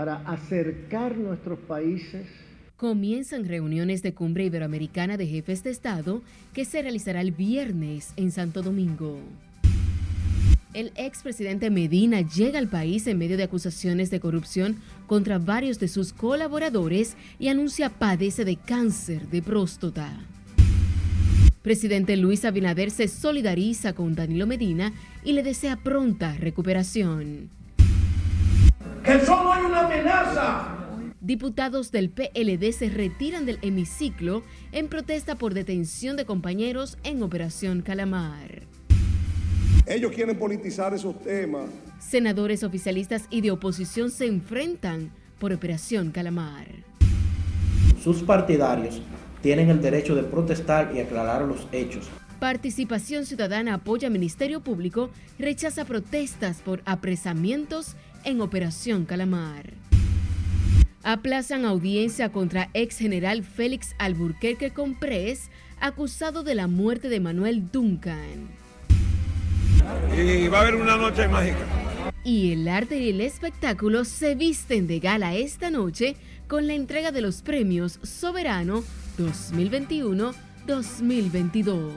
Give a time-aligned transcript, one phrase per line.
[0.00, 2.26] para acercar nuestros países
[2.78, 6.22] comienzan reuniones de cumbre iberoamericana de jefes de Estado
[6.54, 9.18] que se realizará el viernes en Santo Domingo.
[10.72, 15.88] El expresidente Medina llega al país en medio de acusaciones de corrupción contra varios de
[15.88, 20.18] sus colaboradores y anuncia padece de cáncer de próstata.
[21.60, 24.94] Presidente Luis Abinader se solidariza con Danilo Medina
[25.24, 27.59] y le desea pronta recuperación.
[29.04, 30.76] Que solo hay una amenaza
[31.22, 34.42] Diputados del PLD se retiran del hemiciclo
[34.72, 38.62] en protesta por detención de compañeros en Operación Calamar.
[39.86, 41.66] Ellos quieren politizar esos temas.
[41.98, 46.66] Senadores oficialistas y de oposición se enfrentan por Operación Calamar.
[48.02, 49.02] Sus partidarios
[49.42, 52.08] tienen el derecho de protestar y aclarar los hechos.
[52.40, 59.70] Participación Ciudadana apoya Ministerio Público, rechaza protestas por apresamientos en Operación Calamar.
[61.02, 68.50] Aplazan audiencia contra ex general Félix Alburquerque Comprés, acusado de la muerte de Manuel Duncan.
[70.16, 71.58] Y va a haber una noche mágica.
[72.22, 76.16] Y el arte y el espectáculo se visten de gala esta noche
[76.48, 78.84] con la entrega de los premios Soberano
[79.18, 81.92] 2021-2022.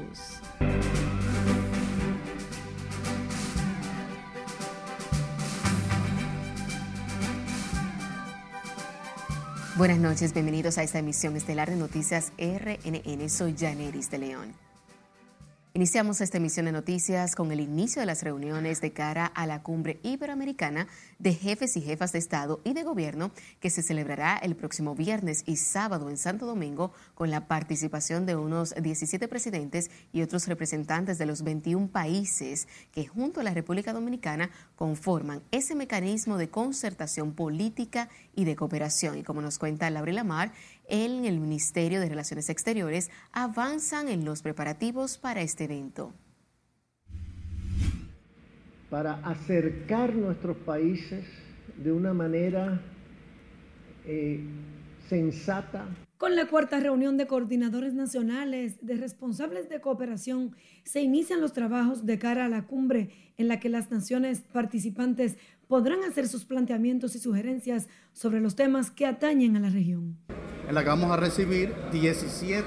[9.75, 13.27] Buenas noches, bienvenidos a esta emisión estelar de Noticias RNN.
[13.27, 14.62] Soy Janeris de León.
[15.75, 19.63] Iniciamos esta emisión de noticias con el inicio de las reuniones de cara a la
[19.63, 24.55] cumbre iberoamericana de jefes y jefas de Estado y de Gobierno que se celebrará el
[24.55, 30.21] próximo viernes y sábado en Santo Domingo con la participación de unos 17 presidentes y
[30.21, 36.37] otros representantes de los 21 países que junto a la República Dominicana conforman ese mecanismo
[36.37, 39.17] de concertación política y de cooperación.
[39.17, 40.51] Y como nos cuenta Laura Lamar,
[40.87, 46.13] en el Ministerio de Relaciones Exteriores avanzan en los preparativos para este evento.
[48.89, 51.25] Para acercar nuestros países
[51.77, 52.79] de una manera
[54.05, 54.43] eh,
[55.09, 55.87] sensata.
[56.17, 62.05] Con la cuarta reunión de coordinadores nacionales de responsables de cooperación, se inician los trabajos
[62.05, 65.37] de cara a la cumbre en la que las naciones participantes
[65.73, 70.19] podrán hacer sus planteamientos y sugerencias sobre los temas que atañen a la región
[70.69, 72.63] en la que vamos a recibir 17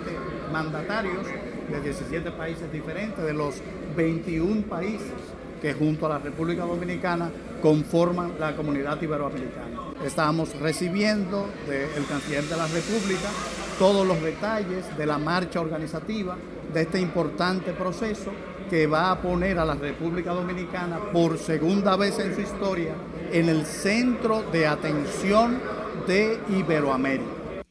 [0.50, 1.24] mandatarios
[1.70, 3.62] de 17 países diferentes, de los
[3.96, 5.12] 21 países
[5.62, 7.30] que junto a la República Dominicana
[7.62, 9.92] conforman la comunidad iberoamericana.
[10.04, 13.30] Estamos recibiendo del canciller de la República
[13.78, 16.36] todos los detalles de la marcha organizativa
[16.74, 18.32] de este importante proceso
[18.68, 22.94] que va a poner a la República Dominicana por segunda vez en su historia
[23.32, 25.58] en el centro de atención
[26.06, 27.64] de Iberoamérica.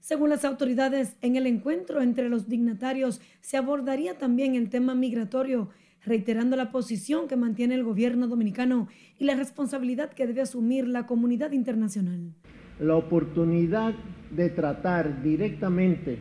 [0.00, 5.68] Según las autoridades, en el encuentro entre los dignatarios se abordaría también el tema migratorio,
[6.04, 8.88] reiterando la posición que mantiene el gobierno dominicano
[9.18, 12.32] y la responsabilidad que debe asumir la comunidad internacional.
[12.80, 13.94] La oportunidad
[14.30, 16.18] de tratar directamente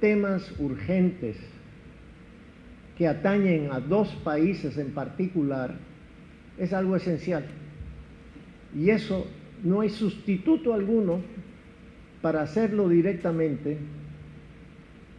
[0.00, 1.36] temas urgentes
[2.96, 5.74] que atañen a dos países en particular
[6.58, 7.44] es algo esencial.
[8.74, 9.26] Y eso
[9.62, 11.20] no hay sustituto alguno
[12.22, 13.76] para hacerlo directamente,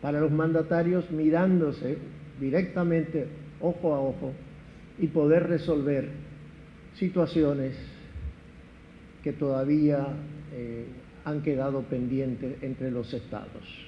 [0.02, 1.98] para los mandatarios mirándose
[2.40, 3.28] directamente
[3.62, 4.34] ojo a ojo
[5.00, 6.10] y poder resolver
[6.96, 7.76] situaciones
[9.24, 10.08] que todavía
[10.54, 10.86] eh,
[11.26, 13.87] han quedado pendientes entre los estados.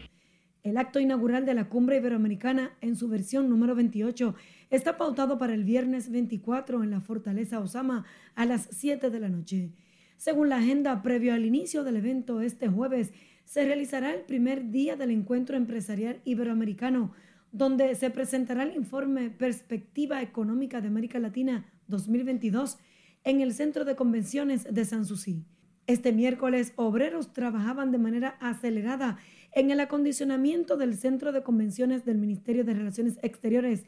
[0.69, 4.35] El acto inaugural de la Cumbre Iberoamericana en su versión número 28
[4.69, 9.29] está pautado para el viernes 24 en la Fortaleza Osama a las 7 de la
[9.29, 9.72] noche.
[10.18, 13.13] Según la agenda previo al inicio del evento este jueves,
[13.46, 17.13] se realizará el primer día del encuentro empresarial iberoamericano,
[17.52, 22.78] donde se presentará el informe Perspectiva Económica de América Latina 2022
[23.23, 25.46] en el Centro de Convenciones de Sanssouci.
[25.88, 29.17] Este miércoles, obreros trabajaban de manera acelerada
[29.51, 33.84] en el acondicionamiento del Centro de Convenciones del Ministerio de Relaciones Exteriores,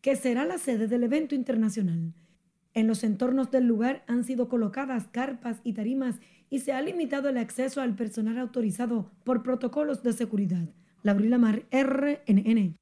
[0.00, 2.12] que será la sede del evento internacional.
[2.74, 6.16] En los entornos del lugar han sido colocadas carpas y tarimas
[6.50, 10.68] y se ha limitado el acceso al personal autorizado por protocolos de seguridad.
[11.02, 12.76] Laurila Mar, RNN.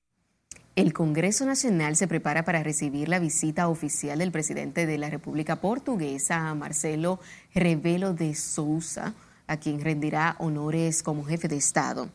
[0.75, 5.61] El Congreso Nacional se prepara para recibir la visita oficial del presidente de la República
[5.61, 7.21] Portuguesa, Marcelo
[7.55, 9.15] Rebelo de Sousa,
[9.53, 12.09] a quien rendirá honores como jefe de Estado.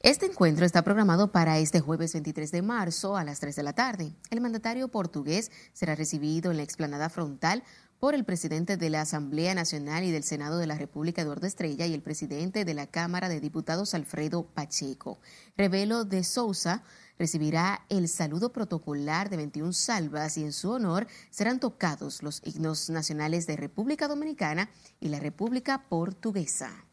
[0.00, 3.74] Este encuentro está programado para este jueves 23 de marzo a las 3 de la
[3.74, 4.12] tarde.
[4.30, 7.62] El mandatario portugués será recibido en la explanada frontal
[7.98, 11.84] por el presidente de la Asamblea Nacional y del Senado de la República, Eduardo Estrella,
[11.84, 15.18] y el presidente de la Cámara de Diputados, Alfredo Pacheco.
[15.58, 16.82] Revelo de Sousa
[17.20, 22.88] recibirá el saludo protocolar de 21 salvas y en su honor serán tocados los himnos
[22.88, 24.70] nacionales de República Dominicana
[25.00, 26.86] y la República Portuguesa.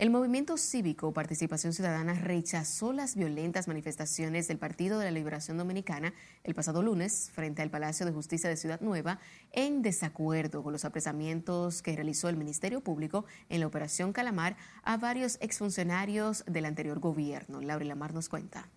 [0.00, 6.14] El movimiento cívico Participación Ciudadana rechazó las violentas manifestaciones del Partido de la Liberación Dominicana
[6.44, 9.18] el pasado lunes frente al Palacio de Justicia de Ciudad Nueva
[9.50, 14.98] en desacuerdo con los apresamientos que realizó el Ministerio Público en la Operación Calamar a
[14.98, 17.60] varios exfuncionarios del anterior gobierno.
[17.60, 18.68] Laura Lamar nos cuenta.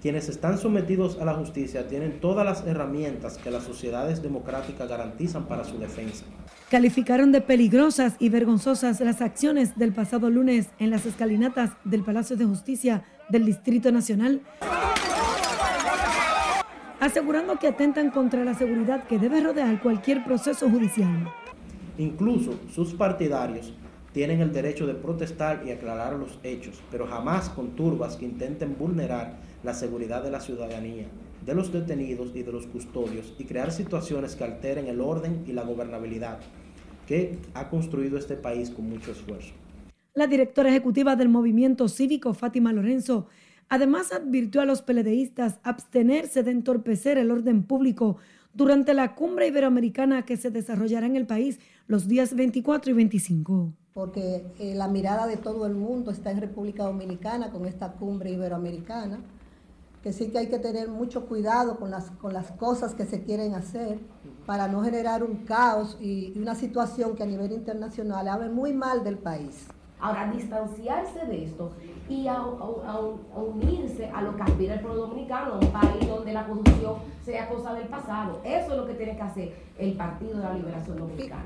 [0.00, 5.48] Quienes están sometidos a la justicia tienen todas las herramientas que las sociedades democráticas garantizan
[5.48, 6.24] para su defensa
[6.70, 12.36] calificaron de peligrosas y vergonzosas las acciones del pasado lunes en las escalinatas del Palacio
[12.36, 14.40] de Justicia del Distrito Nacional,
[17.00, 21.28] asegurando que atentan contra la seguridad que debe rodear cualquier proceso judicial.
[21.98, 23.74] Incluso sus partidarios
[24.12, 28.76] tienen el derecho de protestar y aclarar los hechos, pero jamás con turbas que intenten
[28.78, 31.06] vulnerar la seguridad de la ciudadanía,
[31.44, 35.52] de los detenidos y de los custodios y crear situaciones que alteren el orden y
[35.52, 36.38] la gobernabilidad
[37.10, 39.52] que ha construido este país con mucho esfuerzo.
[40.14, 43.26] La directora ejecutiva del movimiento cívico, Fátima Lorenzo,
[43.68, 48.18] además advirtió a los peledeístas abstenerse de entorpecer el orden público
[48.54, 51.58] durante la cumbre iberoamericana que se desarrollará en el país
[51.88, 53.72] los días 24 y 25.
[53.92, 58.30] Porque eh, la mirada de todo el mundo está en República Dominicana con esta cumbre
[58.30, 59.18] iberoamericana
[60.02, 63.22] que sí que hay que tener mucho cuidado con las, con las cosas que se
[63.22, 63.98] quieren hacer
[64.46, 69.04] para no generar un caos y, una situación que a nivel internacional hable muy mal
[69.04, 69.66] del país.
[70.00, 71.72] Ahora, distanciarse de esto
[72.08, 76.94] y a, unirse a lo que aspira el pueblo dominicano, un país donde la corrupción
[77.22, 78.40] sea cosa del pasado.
[78.42, 81.44] Eso es lo que tiene que hacer el Partido de la Liberación Dominicana.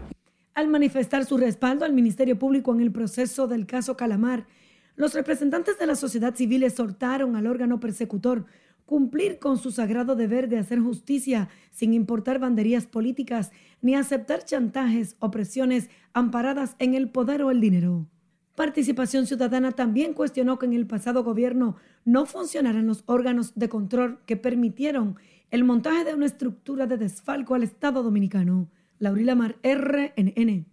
[0.54, 4.46] Al manifestar su respaldo al Ministerio Público en el proceso del caso Calamar,
[4.96, 8.46] los representantes de la sociedad civil exhortaron al órgano persecutor
[8.86, 13.50] cumplir con su sagrado deber de hacer justicia sin importar banderías políticas
[13.80, 18.06] ni aceptar chantajes o presiones amparadas en el poder o el dinero.
[18.54, 24.20] Participación Ciudadana también cuestionó que en el pasado gobierno no funcionaran los órganos de control
[24.26, 25.16] que permitieron
[25.50, 28.68] el montaje de una estructura de desfalco al Estado dominicano.
[28.98, 30.66] Laurila Mar, RNN.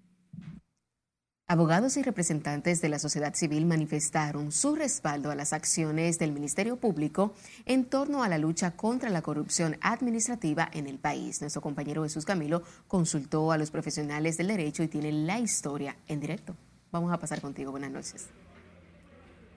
[1.52, 6.78] Abogados y representantes de la sociedad civil manifestaron su respaldo a las acciones del Ministerio
[6.78, 7.34] Público
[7.66, 11.42] en torno a la lucha contra la corrupción administrativa en el país.
[11.42, 16.22] Nuestro compañero Jesús Camilo consultó a los profesionales del derecho y tiene la historia en
[16.22, 16.56] directo.
[16.90, 17.72] Vamos a pasar contigo.
[17.72, 18.30] Buenas noches.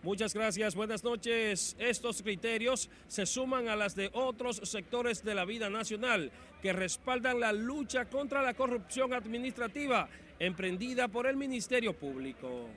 [0.03, 1.77] Muchas gracias, buenas noches.
[1.79, 7.39] Estos criterios se suman a las de otros sectores de la vida nacional que respaldan
[7.39, 10.09] la lucha contra la corrupción administrativa
[10.39, 12.69] emprendida por el Ministerio Público.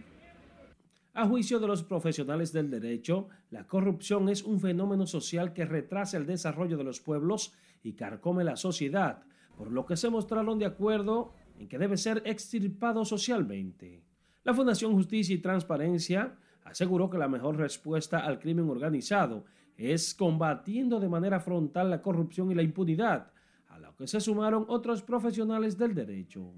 [1.14, 6.18] A juicio de los profesionales del derecho, la corrupción es un fenómeno social que retrasa
[6.18, 9.24] el desarrollo de los pueblos y carcome la sociedad,
[9.58, 14.04] por lo que se mostraron de acuerdo en que debe ser extirpado socialmente.
[14.44, 19.46] La Fundación Justicia y Transparencia aseguró que la mejor respuesta al crimen organizado
[19.76, 23.32] es combatiendo de manera frontal la corrupción y la impunidad,
[23.70, 26.54] a lo que se sumaron otros profesionales del derecho.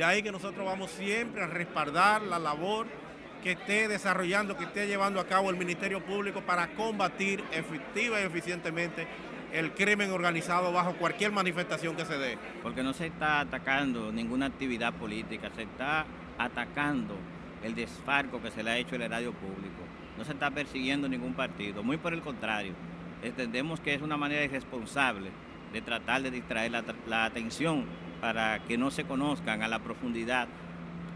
[0.00, 2.86] De ahí que nosotros vamos siempre a respaldar la labor
[3.42, 8.24] que esté desarrollando, que esté llevando a cabo el Ministerio Público para combatir efectiva y
[8.24, 9.06] eficientemente
[9.52, 12.38] el crimen organizado bajo cualquier manifestación que se dé.
[12.62, 16.06] Porque no se está atacando ninguna actividad política, se está
[16.38, 17.14] atacando
[17.62, 19.82] el desfarco que se le ha hecho al erario público.
[20.16, 22.72] No se está persiguiendo ningún partido, muy por el contrario.
[23.22, 25.28] Entendemos que es una manera irresponsable
[25.74, 26.72] de tratar de distraer
[27.06, 27.84] la, atención
[28.20, 30.48] para que no se conozcan a la profundidad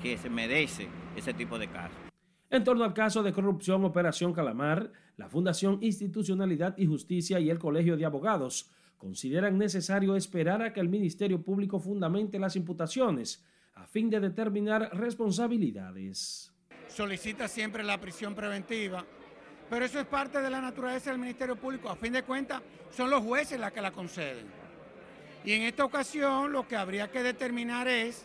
[0.03, 1.97] que se merece ese tipo de casos.
[2.51, 7.59] En torno al caso de corrupción Operación Calamar, la Fundación Institucionalidad y Justicia y el
[7.59, 13.45] Colegio de Abogados consideran necesario esperar a que el Ministerio Público fundamente las imputaciones
[13.75, 16.53] a fin de determinar responsabilidades.
[16.89, 19.05] Solicita siempre la prisión preventiva
[19.69, 21.89] pero eso es parte de la naturaleza del Ministerio Público.
[21.89, 24.47] A fin de cuentas, son los jueces los que la conceden.
[25.45, 28.25] Y en esta ocasión lo que habría que determinar es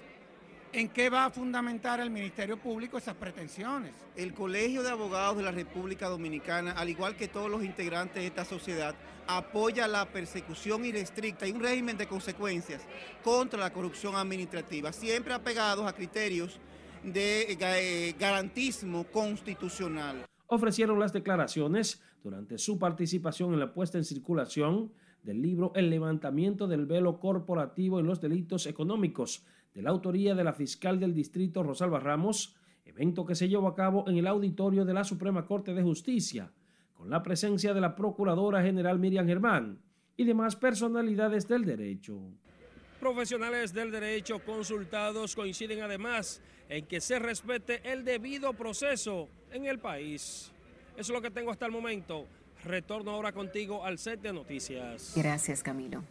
[0.71, 3.93] en qué va a fundamentar el Ministerio Público esas pretensiones.
[4.15, 8.27] El Colegio de Abogados de la República Dominicana, al igual que todos los integrantes de
[8.27, 8.95] esta sociedad,
[9.27, 12.83] apoya la persecución irrestricta y un régimen de consecuencias
[13.23, 16.59] contra la corrupción administrativa, siempre apegados a criterios
[17.03, 24.91] de eh, garantismo constitucional ofrecieron las declaraciones durante su participación en la puesta en circulación
[25.23, 30.43] del libro El levantamiento del velo corporativo en los delitos económicos, de la autoría de
[30.43, 34.85] la fiscal del distrito Rosalba Ramos, evento que se llevó a cabo en el auditorio
[34.85, 36.51] de la Suprema Corte de Justicia,
[36.93, 39.79] con la presencia de la Procuradora General Miriam Germán
[40.17, 42.19] y demás personalidades del derecho.
[42.99, 49.79] Profesionales del derecho consultados coinciden además en que se respete el debido proceso en el
[49.79, 50.51] país.
[50.97, 52.27] Eso es lo que tengo hasta el momento.
[52.69, 55.13] Retorno ahora contigo al set de noticias.
[55.15, 56.03] Gracias, Camilo.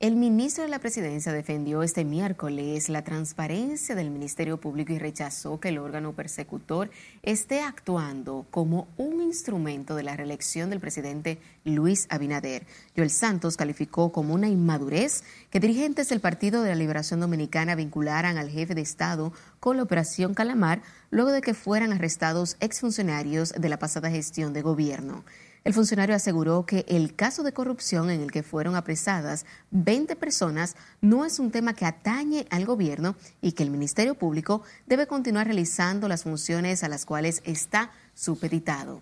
[0.00, 5.60] El ministro de la Presidencia defendió este miércoles la transparencia del Ministerio Público y rechazó
[5.60, 6.90] que el órgano persecutor
[7.22, 12.66] esté actuando como un instrumento de la reelección del presidente Luis Abinader.
[12.96, 18.36] Joel Santos calificó como una inmadurez que dirigentes del Partido de la Liberación Dominicana vincularan
[18.36, 23.68] al jefe de Estado con la Operación Calamar luego de que fueran arrestados exfuncionarios de
[23.68, 25.22] la pasada gestión de gobierno.
[25.64, 30.74] El funcionario aseguró que el caso de corrupción en el que fueron apresadas 20 personas
[31.00, 35.46] no es un tema que atañe al gobierno y que el Ministerio Público debe continuar
[35.46, 39.00] realizando las funciones a las cuales está supeditado.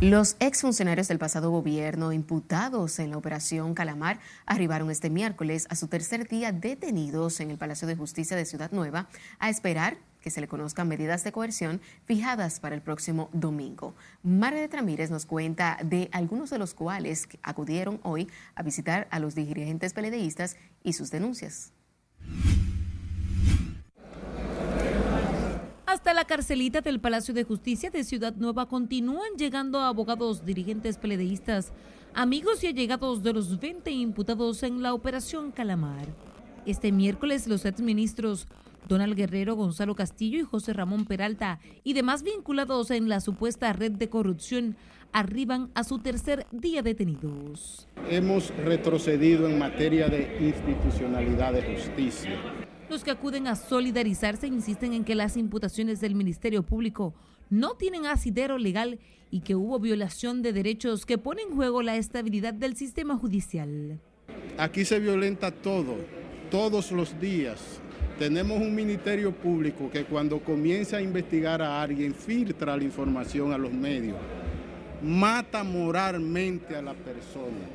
[0.00, 5.88] Los exfuncionarios del pasado gobierno imputados en la operación Calamar arribaron este miércoles a su
[5.88, 9.08] tercer día detenidos en el Palacio de Justicia de Ciudad Nueva
[9.38, 9.96] a esperar
[10.26, 13.94] que se le conozcan medidas de coerción fijadas para el próximo domingo.
[14.24, 19.36] Margaret Ramírez nos cuenta de algunos de los cuales acudieron hoy a visitar a los
[19.36, 21.72] dirigentes peledeístas y sus denuncias.
[25.86, 31.70] Hasta la carcelita del Palacio de Justicia de Ciudad Nueva continúan llegando abogados, dirigentes peledeístas,
[32.14, 36.08] amigos y allegados de los 20 imputados en la Operación Calamar.
[36.66, 38.48] Este miércoles los exministros
[38.86, 43.92] Donald Guerrero, Gonzalo Castillo y José Ramón Peralta y demás vinculados en la supuesta red
[43.92, 44.76] de corrupción
[45.12, 47.88] arriban a su tercer día detenidos.
[48.10, 52.38] Hemos retrocedido en materia de institucionalidad de justicia.
[52.88, 57.14] Los que acuden a solidarizarse insisten en que las imputaciones del Ministerio Público
[57.50, 58.98] no tienen asidero legal
[59.30, 63.98] y que hubo violación de derechos que pone en juego la estabilidad del sistema judicial.
[64.58, 65.96] Aquí se violenta todo,
[66.50, 67.80] todos los días,
[68.18, 73.58] tenemos un ministerio público que cuando comienza a investigar a alguien filtra la información a
[73.58, 74.16] los medios,
[75.02, 77.66] mata moralmente a la persona,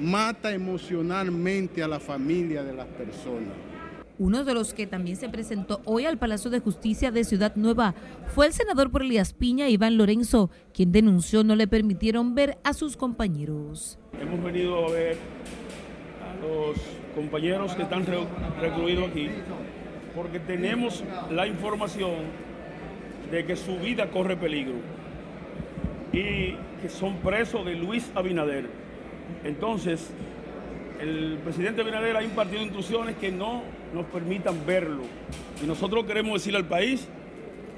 [0.00, 3.54] mata emocionalmente a la familia de las personas.
[4.20, 7.94] Uno de los que también se presentó hoy al Palacio de Justicia de Ciudad Nueva
[8.34, 12.74] fue el senador por Elías Piña, Iván Lorenzo, quien denunció no le permitieron ver a
[12.74, 13.96] sus compañeros.
[14.20, 15.16] Hemos venido a ver
[16.40, 16.76] los
[17.14, 18.04] compañeros que están
[18.60, 19.28] recluidos aquí,
[20.14, 22.12] porque tenemos la información
[23.30, 24.76] de que su vida corre peligro
[26.12, 28.66] y que son presos de Luis Abinader.
[29.44, 30.10] Entonces,
[31.00, 33.62] el presidente Abinader ha impartido instrucciones que no
[33.94, 35.02] nos permitan verlo.
[35.62, 37.08] Y nosotros queremos decirle al país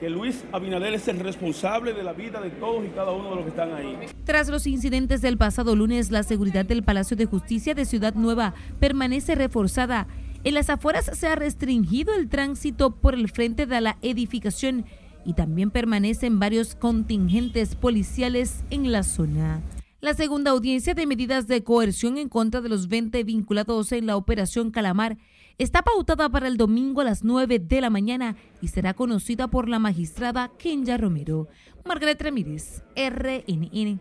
[0.01, 3.37] que Luis Abinader es el responsable de la vida de todos y cada uno de
[3.37, 3.97] los que están ahí.
[4.25, 8.55] Tras los incidentes del pasado lunes, la seguridad del Palacio de Justicia de Ciudad Nueva
[8.81, 10.09] permanece reforzada.
[10.43, 14.87] En las afueras se ha restringido el tránsito por el frente de la edificación
[15.27, 19.61] y también permanecen varios contingentes policiales en la zona.
[20.01, 24.17] La segunda audiencia de medidas de coerción en contra de los 20 vinculados en la
[24.17, 25.19] operación Calamar
[25.59, 29.69] está pautada para el domingo a las 9 de la mañana y será conocida por
[29.69, 31.49] la magistrada Kenya Romero.
[31.85, 34.01] Margaret Ramírez, RNN.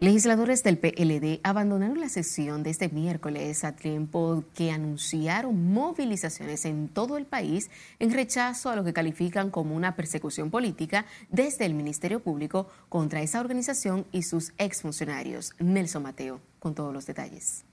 [0.00, 6.88] Legisladores del PLD abandonaron la sesión de este miércoles a tiempo que anunciaron movilizaciones en
[6.88, 7.70] todo el país
[8.00, 13.22] en rechazo a lo que califican como una persecución política desde el Ministerio Público contra
[13.22, 15.52] esa organización y sus exfuncionarios.
[15.58, 17.64] Nelson Mateo, con todos los detalles.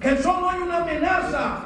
[0.00, 1.64] Que solo hay una amenaza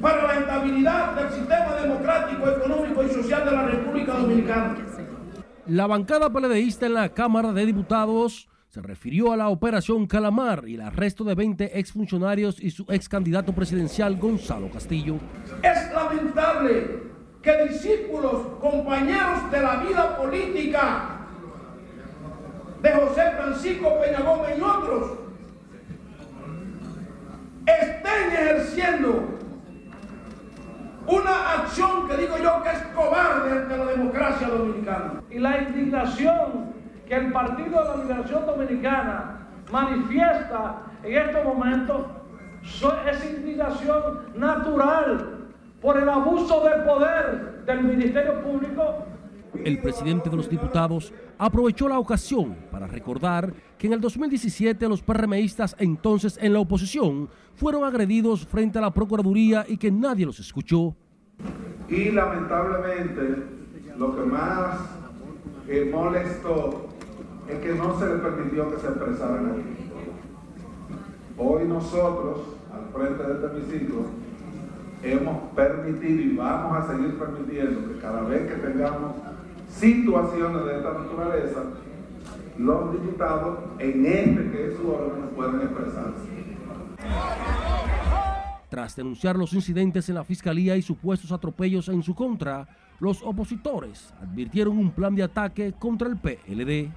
[0.00, 4.76] para la estabilidad del sistema democrático, económico y social de la República Dominicana
[5.68, 10.76] la bancada peledeísta en la Cámara de Diputados se refirió a la operación Calamar y
[10.76, 15.16] el arresto de 20 exfuncionarios y su ex candidato presidencial Gonzalo Castillo.
[15.62, 17.02] Es lamentable
[17.42, 21.26] que discípulos, compañeros de la vida política
[22.80, 25.27] de José Francisco Peña Gómez y otros
[27.68, 29.38] estén ejerciendo
[31.06, 35.22] una acción que digo yo que es cobarde ante la democracia dominicana.
[35.30, 36.74] Y la indignación
[37.06, 39.38] que el Partido de la Liberación Dominicana
[39.72, 42.06] manifiesta en estos momentos
[43.10, 45.48] es indignación natural
[45.80, 49.06] por el abuso de poder del Ministerio Público.
[49.64, 55.02] El presidente de los diputados aprovechó la ocasión para recordar que en el 2017 los
[55.02, 60.38] PRMistas entonces en la oposición fueron agredidos frente a la Procuraduría y que nadie los
[60.38, 60.94] escuchó.
[61.88, 63.22] Y lamentablemente
[63.96, 64.80] lo que más
[65.90, 66.88] molestó
[67.48, 69.90] es que no se les permitió que se expresaran aquí.
[71.36, 72.40] Hoy nosotros,
[72.72, 74.06] al frente de este hemiciclo,
[75.02, 79.14] hemos permitido y vamos a seguir permitiendo que cada vez que tengamos
[79.78, 81.60] situaciones de esta naturaleza,
[82.58, 86.28] los diputados en este que es su órgano puedan expresarse.
[88.68, 92.66] Tras denunciar los incidentes en la fiscalía y supuestos atropellos en su contra,
[92.98, 96.90] los opositores advirtieron un plan de ataque contra el PLD.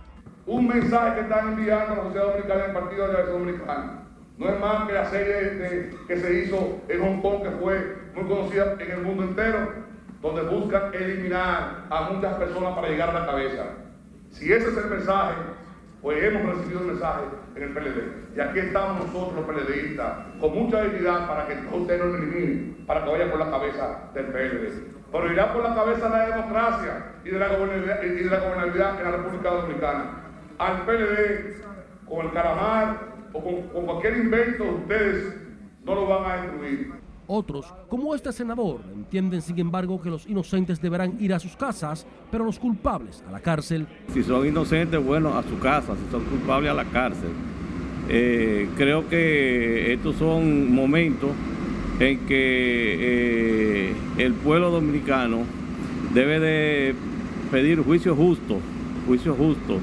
[0.48, 4.04] Un mensaje que están enviando a la sociedad dominicana y el Partido de la Dominicana.
[4.38, 8.26] No es más que la serie que se hizo en Hong Kong, que fue muy
[8.26, 9.91] conocida en el mundo entero,
[10.22, 13.64] donde buscan eliminar a muchas personas para llegar a la cabeza.
[14.30, 15.34] Si ese es el mensaje,
[16.02, 17.22] pues hemos recibido el mensaje
[17.56, 18.38] en el PLD.
[18.38, 22.76] Y aquí estamos nosotros los PLDistas, con mucha dignidad para que usted no lo elimine,
[22.86, 24.92] para que vaya por la cabeza del PLD.
[25.12, 29.00] Pero irá por la cabeza de la democracia y de la gobernabilidad, y de la
[29.00, 30.06] en la República Dominicana.
[30.58, 31.62] Al PLD,
[32.08, 32.98] con el caramar
[33.34, 35.36] o con cualquier invento, ustedes
[35.84, 37.01] no lo van a destruir.
[37.28, 42.06] Otros, como este senador, entienden sin embargo que los inocentes deberán ir a sus casas,
[42.30, 43.88] pero los culpables a la cárcel.
[44.14, 47.30] Si son inocentes, bueno, a su casa, si son culpables a la cárcel.
[48.10, 51.30] Eh, creo que estos son momentos
[52.00, 55.44] en que eh, el pueblo dominicano
[56.14, 56.96] debe de
[57.52, 58.58] pedir juicio justo,
[59.08, 59.80] juicio justo,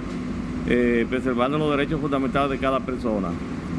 [0.68, 3.28] eh, preservando los derechos fundamentales de cada persona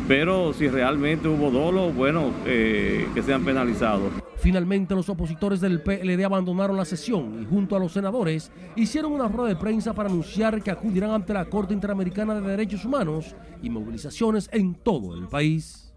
[0.10, 4.12] pero si realmente hubo dolo, bueno, eh, que sean penalizados.
[4.38, 9.28] Finalmente, los opositores del PLD abandonaron la sesión y junto a los senadores hicieron una
[9.28, 13.70] rueda de prensa para anunciar que acudirán ante la Corte Interamericana de Derechos Humanos y
[13.70, 15.94] movilizaciones en todo el país.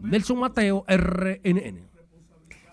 [0.00, 1.88] Nelson Mateo, RNN.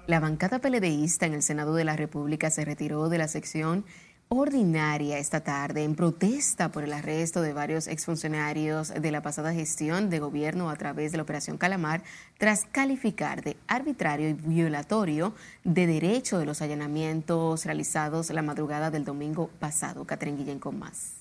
[0.07, 3.85] La bancada PLDista en el Senado de la República se retiró de la sección
[4.33, 10.09] ordinaria esta tarde en protesta por el arresto de varios exfuncionarios de la pasada gestión
[10.09, 12.01] de gobierno a través de la Operación Calamar
[12.37, 15.33] tras calificar de arbitrario y violatorio
[15.65, 20.05] de derecho de los allanamientos realizados la madrugada del domingo pasado.
[20.05, 21.17] Catherine Guillén con más.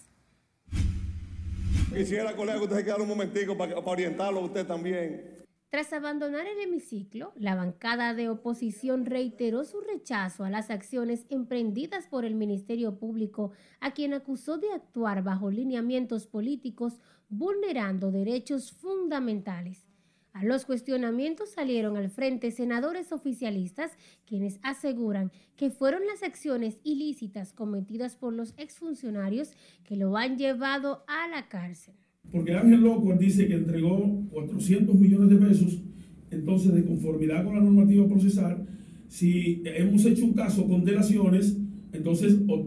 [1.92, 5.40] Quisiera, colega, que usted se quedara un momentico para orientarlo a usted también.
[5.70, 12.08] Tras abandonar el hemiciclo, la bancada de oposición reiteró su rechazo a las acciones emprendidas
[12.08, 19.86] por el Ministerio Público, a quien acusó de actuar bajo lineamientos políticos vulnerando derechos fundamentales.
[20.32, 23.92] A los cuestionamientos salieron al frente senadores oficialistas
[24.26, 29.52] quienes aseguran que fueron las acciones ilícitas cometidas por los exfuncionarios
[29.84, 31.94] que lo han llevado a la cárcel.
[32.30, 35.82] Porque Ángel López dice que entregó 400 millones de pesos,
[36.30, 38.66] entonces de conformidad con la normativa procesal,
[39.08, 41.56] si hemos hecho un caso con delaciones,
[41.92, 42.60] entonces o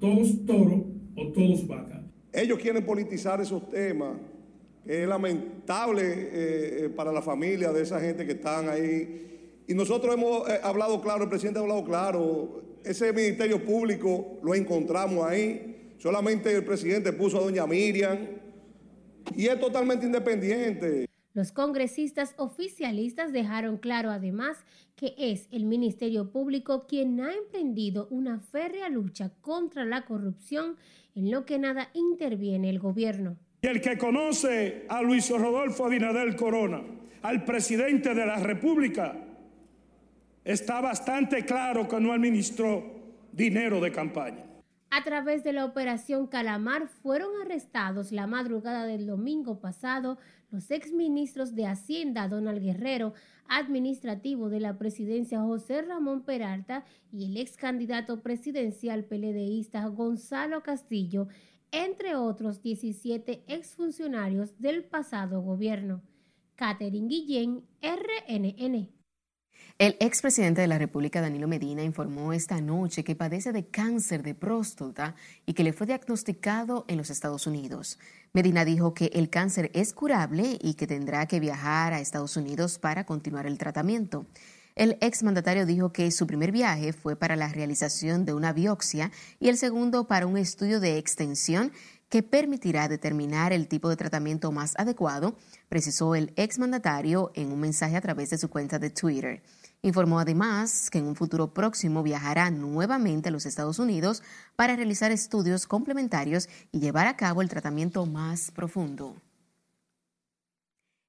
[0.00, 0.82] todos toros
[1.14, 2.00] o todos vacas.
[2.32, 4.16] Ellos quieren politizar esos temas,
[4.84, 6.30] que es lamentable eh,
[6.84, 9.62] eh, para la familia de esa gente que están ahí.
[9.66, 14.54] Y nosotros hemos eh, hablado claro, el presidente ha hablado claro, ese ministerio público lo
[14.54, 15.92] encontramos ahí.
[15.98, 18.18] Solamente el presidente puso a doña Miriam,
[19.36, 21.08] y es totalmente independiente.
[21.34, 24.58] Los congresistas oficialistas dejaron claro además
[24.96, 30.76] que es el Ministerio Público quien ha emprendido una férrea lucha contra la corrupción
[31.14, 33.36] en lo que nada interviene el gobierno.
[33.62, 36.82] Y el que conoce a Luis Rodolfo Abinader Corona,
[37.22, 39.16] al presidente de la República,
[40.44, 42.82] está bastante claro que no administró
[43.32, 44.44] dinero de campaña.
[44.90, 50.18] A través de la operación Calamar fueron arrestados la madrugada del domingo pasado
[50.50, 53.12] los exministros de Hacienda Donald Guerrero,
[53.48, 61.28] administrativo de la presidencia José Ramón Peralta y el ex candidato presidencial peledeísta Gonzalo Castillo,
[61.70, 66.02] entre otros 17 exfuncionarios del pasado gobierno.
[66.56, 68.97] Catherine Guillén, RNN.
[69.78, 74.34] El expresidente de la República, Danilo Medina, informó esta noche que padece de cáncer de
[74.34, 75.14] próstata
[75.46, 77.96] y que le fue diagnosticado en los Estados Unidos.
[78.32, 82.80] Medina dijo que el cáncer es curable y que tendrá que viajar a Estados Unidos
[82.80, 84.26] para continuar el tratamiento.
[84.74, 89.48] El exmandatario dijo que su primer viaje fue para la realización de una biopsia y
[89.48, 91.70] el segundo para un estudio de extensión
[92.08, 95.36] que permitirá determinar el tipo de tratamiento más adecuado,
[95.68, 99.42] precisó el exmandatario en un mensaje a través de su cuenta de Twitter.
[99.82, 104.22] Informó además que en un futuro próximo viajará nuevamente a los Estados Unidos
[104.56, 109.14] para realizar estudios complementarios y llevar a cabo el tratamiento más profundo.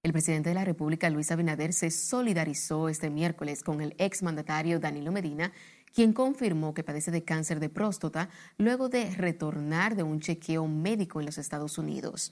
[0.03, 5.11] El presidente de la República, Luis Abinader, se solidarizó este miércoles con el exmandatario Danilo
[5.11, 5.51] Medina,
[5.93, 11.19] quien confirmó que padece de cáncer de próstata luego de retornar de un chequeo médico
[11.19, 12.31] en los Estados Unidos.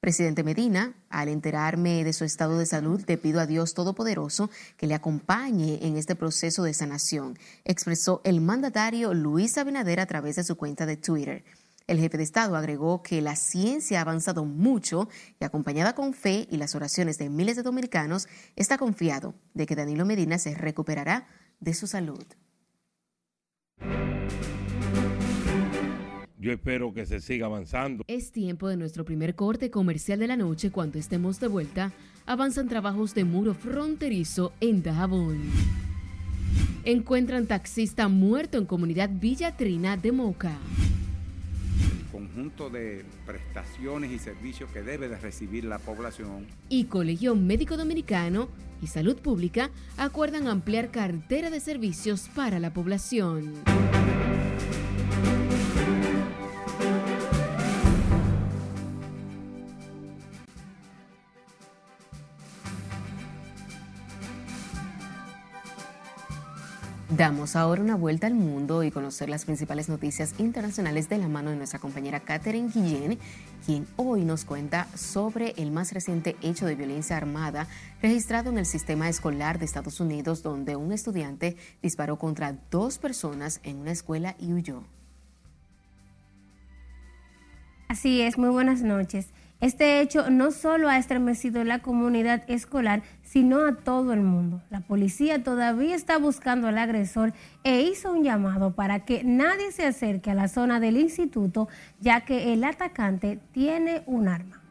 [0.00, 4.86] Presidente Medina, al enterarme de su estado de salud, te pido a Dios Todopoderoso que
[4.86, 10.44] le acompañe en este proceso de sanación, expresó el mandatario Luis Abinader a través de
[10.44, 11.44] su cuenta de Twitter.
[11.86, 15.08] El jefe de Estado agregó que la ciencia ha avanzado mucho
[15.40, 19.76] y acompañada con fe y las oraciones de miles de dominicanos, está confiado de que
[19.76, 21.28] Danilo Medina se recuperará
[21.60, 22.24] de su salud.
[26.38, 28.04] Yo espero que se siga avanzando.
[28.08, 30.70] Es tiempo de nuestro primer corte comercial de la noche.
[30.70, 31.92] Cuando estemos de vuelta,
[32.26, 35.40] avanzan trabajos de muro fronterizo en Dajabón.
[36.84, 40.58] Encuentran taxista muerto en comunidad Villa Trina de Moca.
[41.98, 46.46] El conjunto de prestaciones y servicios que debe de recibir la población.
[46.68, 48.48] Y Colegio Médico Dominicano
[48.82, 53.54] y Salud Pública acuerdan ampliar cartera de servicios para la población.
[67.16, 71.48] Damos ahora una vuelta al mundo y conocer las principales noticias internacionales de la mano
[71.48, 73.18] de nuestra compañera Catherine Guillén,
[73.64, 77.68] quien hoy nos cuenta sobre el más reciente hecho de violencia armada
[78.02, 83.60] registrado en el sistema escolar de Estados Unidos, donde un estudiante disparó contra dos personas
[83.62, 84.82] en una escuela y huyó.
[87.88, 89.28] Así es, muy buenas noches.
[89.60, 94.60] Este hecho no solo ha estremecido la comunidad escolar, sino a todo el mundo.
[94.68, 97.32] La policía todavía está buscando al agresor
[97.64, 101.68] e hizo un llamado para que nadie se acerque a la zona del instituto,
[102.00, 104.65] ya que el atacante tiene un arma.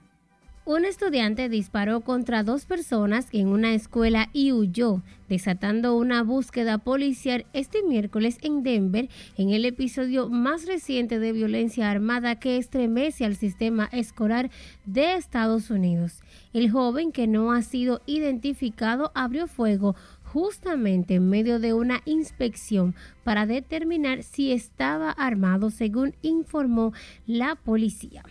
[0.67, 7.45] Un estudiante disparó contra dos personas en una escuela y huyó, desatando una búsqueda policial
[7.53, 13.35] este miércoles en Denver en el episodio más reciente de violencia armada que estremece al
[13.35, 14.49] sistema escolar
[14.87, 16.23] de Estados Unidos.
[16.51, 22.95] El joven que no ha sido identificado abrió fuego justamente en medio de una inspección
[23.23, 26.91] para determinar si estaba armado, según informó
[27.27, 28.23] la policía.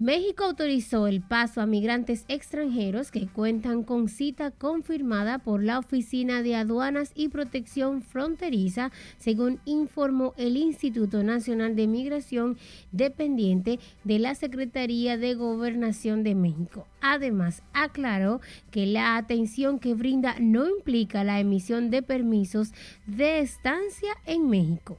[0.00, 6.40] México autorizó el paso a migrantes extranjeros que cuentan con cita confirmada por la Oficina
[6.40, 12.58] de Aduanas y Protección Fronteriza, según informó el Instituto Nacional de Migración
[12.92, 16.86] dependiente de la Secretaría de Gobernación de México.
[17.00, 22.70] Además, aclaró que la atención que brinda no implica la emisión de permisos
[23.08, 24.96] de estancia en México.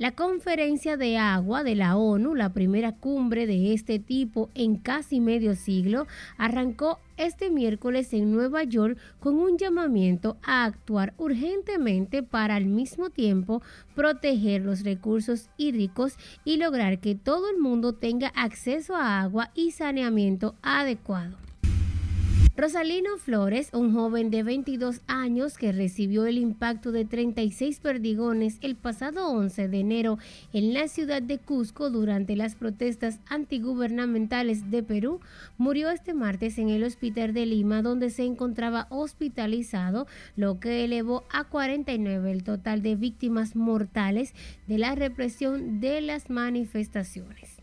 [0.00, 5.20] La conferencia de agua de la ONU, la primera cumbre de este tipo en casi
[5.20, 6.06] medio siglo,
[6.38, 13.10] arrancó este miércoles en Nueva York con un llamamiento a actuar urgentemente para al mismo
[13.10, 13.60] tiempo
[13.94, 16.14] proteger los recursos hídricos
[16.46, 21.49] y lograr que todo el mundo tenga acceso a agua y saneamiento adecuado.
[22.60, 28.76] Rosalino Flores, un joven de 22 años que recibió el impacto de 36 perdigones el
[28.76, 30.18] pasado 11 de enero
[30.52, 35.20] en la ciudad de Cusco durante las protestas antigubernamentales de Perú,
[35.56, 41.24] murió este martes en el hospital de Lima donde se encontraba hospitalizado, lo que elevó
[41.32, 44.34] a 49 el total de víctimas mortales
[44.66, 47.59] de la represión de las manifestaciones.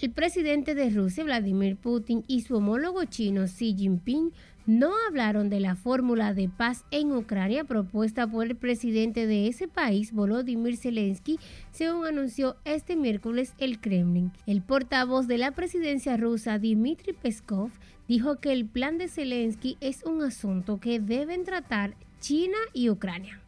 [0.00, 4.32] El presidente de Rusia, Vladimir Putin, y su homólogo chino, Xi Jinping,
[4.64, 9.68] no hablaron de la fórmula de paz en Ucrania propuesta por el presidente de ese
[9.68, 11.38] país, Volodymyr Zelensky,
[11.70, 14.32] según anunció este miércoles el Kremlin.
[14.46, 17.70] El portavoz de la presidencia rusa, Dmitry Peskov,
[18.08, 23.39] dijo que el plan de Zelensky es un asunto que deben tratar China y Ucrania.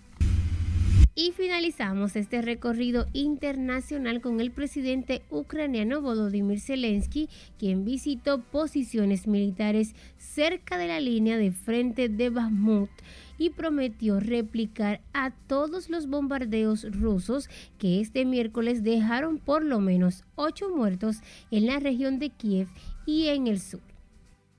[1.14, 9.94] Y finalizamos este recorrido internacional con el presidente ucraniano Volodymyr Zelensky, quien visitó posiciones militares
[10.16, 12.88] cerca de la línea de frente de Bakhmut
[13.36, 20.24] y prometió replicar a todos los bombardeos rusos que este miércoles dejaron por lo menos
[20.34, 21.18] ocho muertos
[21.50, 22.68] en la región de Kiev
[23.04, 23.91] y en el sur.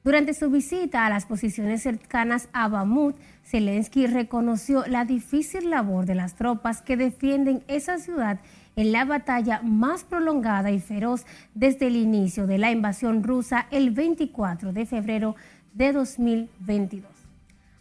[0.04, 6.16] Durante su visita a las posiciones cercanas a Bamut, Zelensky reconoció la difícil labor de
[6.16, 8.40] las tropas que defienden esa ciudad
[8.76, 13.92] en la batalla más prolongada y feroz desde el inicio de la invasión rusa el
[13.92, 15.36] 24 de febrero
[15.74, 17.10] de 2022.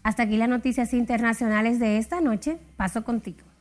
[0.04, 2.58] Hasta aquí las noticias internacionales de esta noche.
[2.76, 3.51] Paso contigo.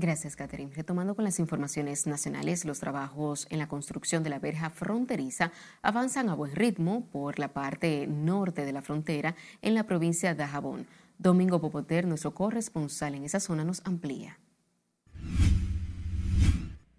[0.00, 0.70] Gracias, Catherine.
[0.72, 5.50] Retomando con las informaciones nacionales, los trabajos en la construcción de la verja fronteriza
[5.82, 10.46] avanzan a buen ritmo por la parte norte de la frontera en la provincia de
[10.46, 10.86] Jabón.
[11.18, 14.38] Domingo Popoter, nuestro corresponsal en esa zona, nos amplía.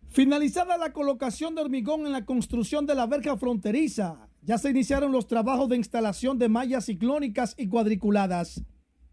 [0.09, 5.13] Finalizada la colocación de hormigón en la construcción de la verja fronteriza, ya se iniciaron
[5.13, 8.62] los trabajos de instalación de mallas ciclónicas y cuadriculadas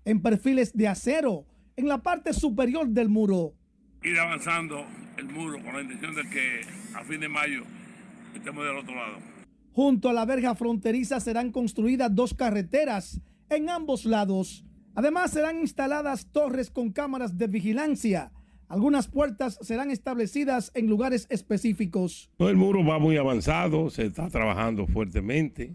[0.04, 1.46] en perfiles de acero
[1.76, 3.54] en la parte superior del muro.
[4.02, 4.84] Ir avanzando
[5.16, 6.60] el muro con la intención de que
[6.94, 7.62] a fin de mayo
[8.34, 9.18] estemos del otro lado.
[9.72, 14.64] Junto a la verja fronteriza serán construidas dos carreteras en ambos lados.
[14.94, 18.32] Además serán instaladas torres con cámaras de vigilancia.
[18.68, 22.30] Algunas puertas serán establecidas en lugares específicos.
[22.38, 25.74] El muro va muy avanzado, se está trabajando fuertemente.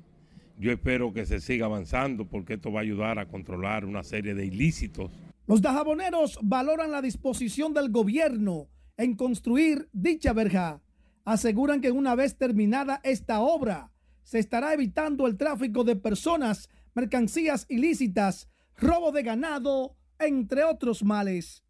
[0.58, 4.34] Yo espero que se siga avanzando porque esto va a ayudar a controlar una serie
[4.34, 5.10] de ilícitos.
[5.48, 10.82] Los dajaboneros valoran la disposición del gobierno en construir dicha verja.
[11.26, 13.92] Aseguran que una vez terminada esta obra,
[14.24, 21.64] se estará evitando el tráfico de personas, mercancías ilícitas, robo de ganado, entre otros males.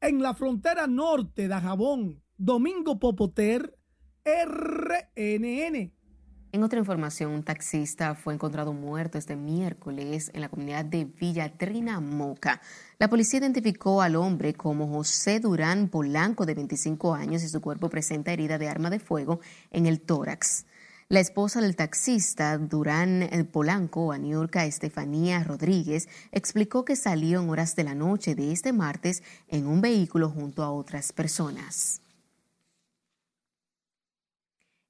[0.00, 3.76] En la frontera norte de Jabón, Domingo Popoter,
[4.24, 5.95] RNN.
[6.52, 11.52] En otra información, un taxista fue encontrado muerto este miércoles en la comunidad de Villa
[12.00, 12.60] Moca.
[12.98, 17.90] La policía identificó al hombre como José Durán Polanco, de 25 años, y su cuerpo
[17.90, 20.64] presenta herida de arma de fuego en el tórax.
[21.08, 27.76] La esposa del taxista Durán eh, Polanco, Aniorca Estefanía Rodríguez, explicó que salió en horas
[27.76, 32.00] de la noche de este martes en un vehículo junto a otras personas.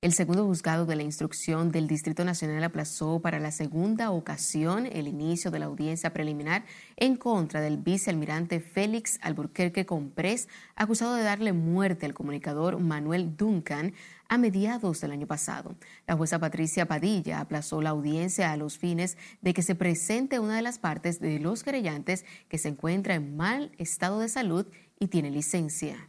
[0.07, 5.09] El segundo juzgado de la instrucción del Distrito Nacional aplazó para la segunda ocasión el
[5.09, 6.65] inicio de la audiencia preliminar
[6.97, 13.95] en contra del vicealmirante Félix Alburquerque Comprés, acusado de darle muerte al comunicador Manuel Duncan
[14.29, 15.75] a mediados del año pasado.
[16.07, 20.55] La jueza Patricia Padilla aplazó la audiencia a los fines de que se presente una
[20.55, 24.67] de las partes de los querellantes que se encuentra en mal estado de salud
[25.01, 26.09] y tiene licencia.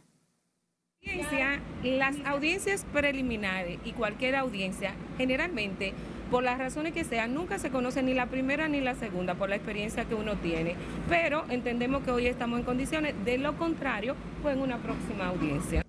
[1.82, 5.92] Las audiencias preliminares y cualquier audiencia, generalmente,
[6.28, 9.48] por las razones que sean, nunca se conoce ni la primera ni la segunda por
[9.48, 10.74] la experiencia que uno tiene.
[11.08, 15.82] Pero entendemos que hoy estamos en condiciones, de lo contrario, pues en una próxima audiencia.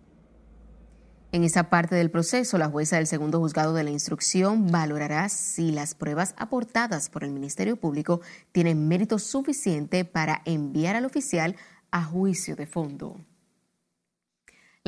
[1.32, 5.72] En esa parte del proceso, la jueza del segundo juzgado de la instrucción valorará si
[5.72, 11.56] las pruebas aportadas por el Ministerio Público tienen mérito suficiente para enviar al oficial
[11.91, 13.17] a juicio de fondo.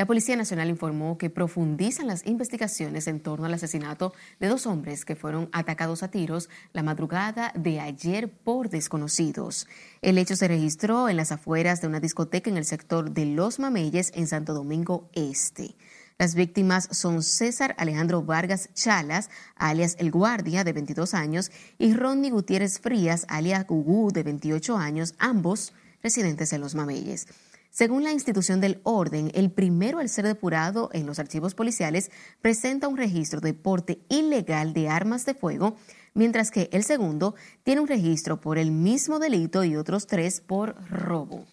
[0.02, 5.06] La Policía Nacional informó que profundizan las investigaciones en torno al asesinato de dos hombres
[5.06, 9.68] que fueron atacados a tiros la madrugada de ayer por desconocidos.
[10.02, 13.60] El hecho se registró en las afueras de una discoteca en el sector de Los
[13.60, 15.76] Mameyes en Santo Domingo Este.
[16.18, 22.32] Las víctimas son César Alejandro Vargas Chalas, alias El Guardia, de 22 años, y Ronnie
[22.32, 27.28] Gutiérrez Frías, alias Gugú, de 28 años, ambos residentes en Los Mameyes.
[27.72, 32.90] Según la institución del orden, el primero al ser depurado en los archivos policiales presenta
[32.90, 35.78] un registro de porte ilegal de armas de fuego,
[36.14, 40.76] mientras que el segundo tiene un registro por el mismo delito y otros tres por
[40.90, 41.46] robo.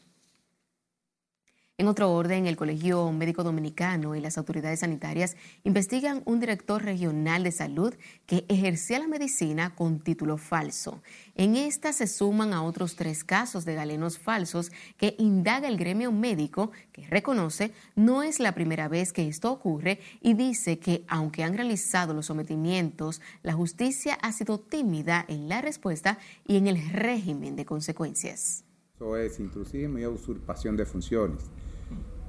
[1.81, 7.45] En otro orden, el Colegio Médico Dominicano y las autoridades sanitarias investigan un director regional
[7.45, 7.95] de salud
[8.27, 11.01] que ejercía la medicina con título falso.
[11.37, 16.11] En esta se suman a otros tres casos de galenos falsos que indaga el gremio
[16.11, 21.45] médico, que reconoce no es la primera vez que esto ocurre y dice que aunque
[21.45, 26.91] han realizado los sometimientos, la justicia ha sido tímida en la respuesta y en el
[26.91, 28.65] régimen de consecuencias.
[28.97, 31.45] Eso es intrusismo y usurpación de funciones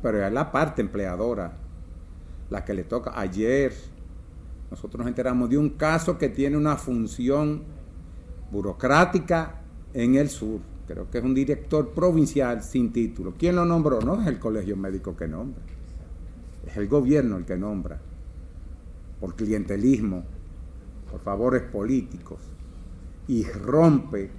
[0.02, 1.54] pero es la parte empleadora
[2.50, 3.20] la que le toca.
[3.20, 3.74] Ayer
[4.72, 7.64] nosotros nos enteramos de un caso que tiene una función
[8.52, 9.62] burocrática
[9.94, 10.60] en el sur.
[10.88, 13.34] Creo que es un director provincial sin título.
[13.38, 14.02] ¿Quién lo nombró?
[14.02, 15.62] No es el colegio médico que nombra.
[16.66, 18.00] Es el gobierno el que nombra.
[19.20, 20.24] Por clientelismo,
[21.12, 22.40] por favores políticos.
[23.28, 24.32] Y rompe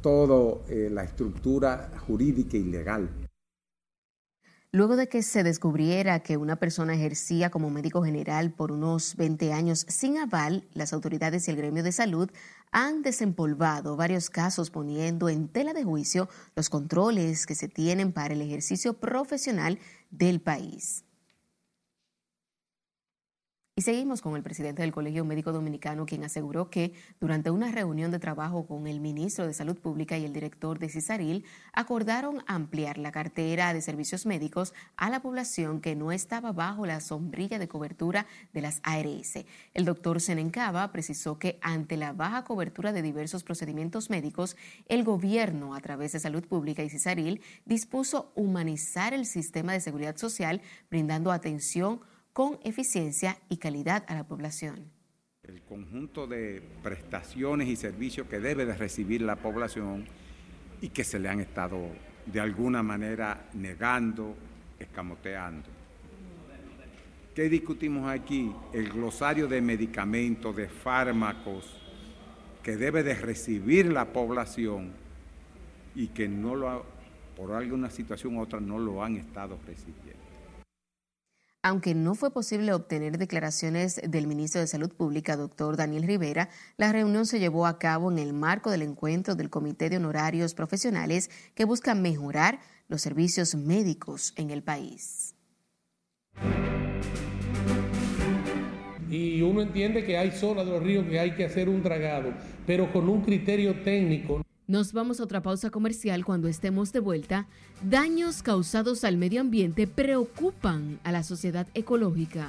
[0.00, 3.08] toda eh, la estructura jurídica y legal
[4.72, 9.52] Luego de que se descubriera que una persona ejercía como médico general por unos 20
[9.52, 12.30] años sin aval, las autoridades y el gremio de salud
[12.70, 18.34] han desempolvado varios casos poniendo en tela de juicio los controles que se tienen para
[18.34, 19.80] el ejercicio profesional
[20.12, 21.04] del país.
[23.80, 28.10] Y seguimos con el presidente del Colegio Médico Dominicano, quien aseguró que durante una reunión
[28.10, 32.98] de trabajo con el ministro de Salud Pública y el director de CISARIL, acordaron ampliar
[32.98, 37.68] la cartera de servicios médicos a la población que no estaba bajo la sombrilla de
[37.68, 39.46] cobertura de las ARS.
[39.72, 44.58] El doctor Senencaba precisó que ante la baja cobertura de diversos procedimientos médicos,
[44.90, 50.18] el gobierno, a través de Salud Pública y CISARIL, dispuso humanizar el sistema de seguridad
[50.18, 54.90] social, brindando atención con eficiencia y calidad a la población.
[55.42, 60.06] El conjunto de prestaciones y servicios que debe de recibir la población
[60.80, 61.78] y que se le han estado
[62.26, 64.36] de alguna manera negando,
[64.78, 65.68] escamoteando.
[67.34, 68.52] ¿Qué discutimos aquí?
[68.72, 71.80] El glosario de medicamentos, de fármacos
[72.62, 74.92] que debe de recibir la población
[75.94, 76.84] y que no lo,
[77.36, 80.19] por alguna situación u otra no lo han estado recibiendo.
[81.62, 86.90] Aunque no fue posible obtener declaraciones del ministro de Salud Pública, doctor Daniel Rivera, la
[86.90, 91.28] reunión se llevó a cabo en el marco del encuentro del Comité de Honorarios Profesionales
[91.54, 95.34] que busca mejorar los servicios médicos en el país.
[99.10, 102.32] Y uno entiende que hay zonas de los ríos que hay que hacer un dragado,
[102.66, 104.40] pero con un criterio técnico.
[104.70, 107.48] Nos vamos a otra pausa comercial cuando estemos de vuelta.
[107.82, 112.46] Daños causados al medio ambiente preocupan a la sociedad ecológica.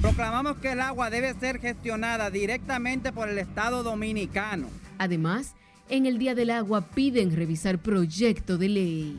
[0.00, 4.66] Proclamamos que el agua debe ser gestionada directamente por el Estado dominicano.
[4.98, 5.54] Además,
[5.88, 9.18] en el Día del Agua piden revisar proyecto de ley.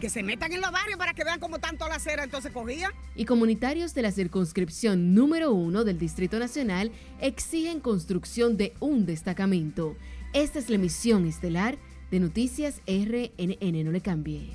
[0.00, 2.92] Que se metan en los barrios para que vean cómo tanto la acera entonces cogía.
[3.16, 9.96] Y comunitarios de la circunscripción número uno del Distrito Nacional exigen construcción de un destacamento.
[10.32, 11.76] Esta es la emisión estelar
[12.12, 13.84] de Noticias RNN.
[13.84, 14.52] No le cambie.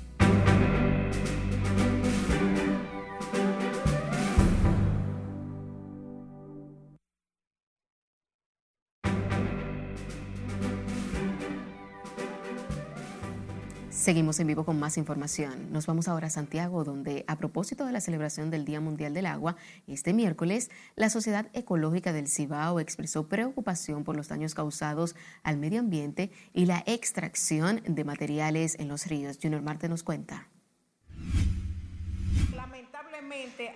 [13.96, 15.72] Seguimos en vivo con más información.
[15.72, 19.24] Nos vamos ahora a Santiago, donde a propósito de la celebración del Día Mundial del
[19.24, 19.56] Agua,
[19.86, 25.80] este miércoles, la Sociedad Ecológica del Cibao expresó preocupación por los daños causados al medio
[25.80, 29.38] ambiente y la extracción de materiales en los ríos.
[29.42, 30.46] Junior Marte nos cuenta.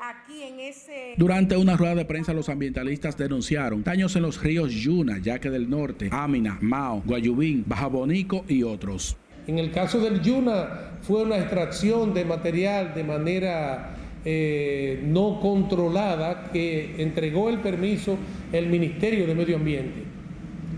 [0.02, 1.14] aquí en ese...
[1.16, 5.68] Durante una rueda de prensa, los ambientalistas denunciaron daños en los ríos Yuna, Yaque del
[5.70, 9.16] Norte, Amina, Mao, Guayubín, Bajabonico y otros.
[9.50, 16.50] En el caso del Yuna fue una extracción de material de manera eh, no controlada
[16.52, 18.16] que entregó el permiso
[18.52, 20.04] el Ministerio de Medio Ambiente.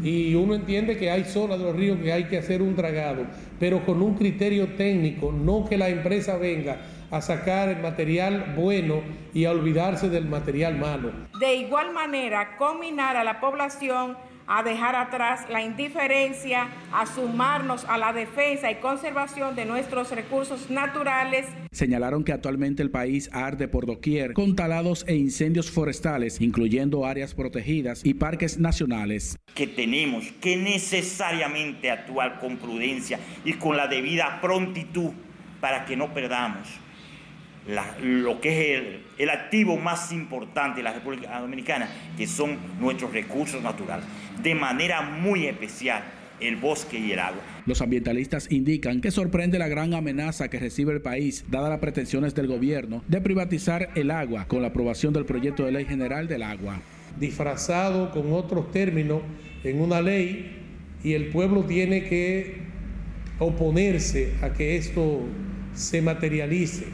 [0.02, 3.26] Y uno entiende que hay zonas de los ríos que hay que hacer un dragado,
[3.60, 6.78] pero con un criterio técnico, no que la empresa venga
[7.10, 9.02] a sacar el material bueno
[9.34, 11.12] y a olvidarse del material malo.
[11.38, 17.98] De igual manera, combinar a la población a dejar atrás la indiferencia, a sumarnos a
[17.98, 21.46] la defensa y conservación de nuestros recursos naturales.
[21.70, 27.34] Señalaron que actualmente el país arde por doquier con talados e incendios forestales, incluyendo áreas
[27.34, 29.36] protegidas y parques nacionales.
[29.54, 35.12] Que tenemos que necesariamente actuar con prudencia y con la debida prontitud
[35.60, 36.68] para que no perdamos
[38.02, 43.62] lo que es el, activo más importante de la República Dominicana, que son nuestros recursos
[43.62, 44.04] naturales,
[44.42, 46.04] de manera muy especial
[46.40, 47.40] el bosque y el agua.
[47.66, 52.34] Los ambientalistas indican que sorprende la gran amenaza que recibe el país, dadas las pretensiones
[52.34, 56.42] del gobierno de privatizar el agua con la aprobación del proyecto de ley general del
[56.42, 56.80] agua.
[57.18, 59.22] Disfrazado con otros términos
[59.62, 60.58] en una ley
[61.04, 62.56] y el pueblo tiene que
[63.38, 65.20] oponerse a que esto
[65.74, 66.86] se materialice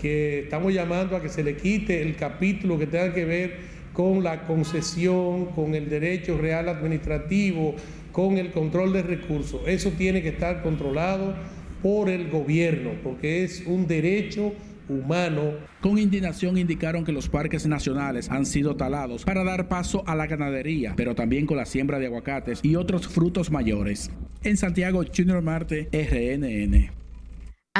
[0.00, 3.67] que estamos llamando a que se le quite el capítulo que tenga que ver
[3.98, 7.74] con la concesión, con el derecho real administrativo,
[8.12, 9.60] con el control de recursos.
[9.66, 11.34] Eso tiene que estar controlado
[11.82, 14.52] por el gobierno, porque es un derecho
[14.88, 15.54] humano.
[15.80, 20.28] Con indignación indicaron que los parques nacionales han sido talados para dar paso a la
[20.28, 24.12] ganadería, pero también con la siembra de aguacates y otros frutos mayores.
[24.44, 26.92] En Santiago, Junior Marte, RNN.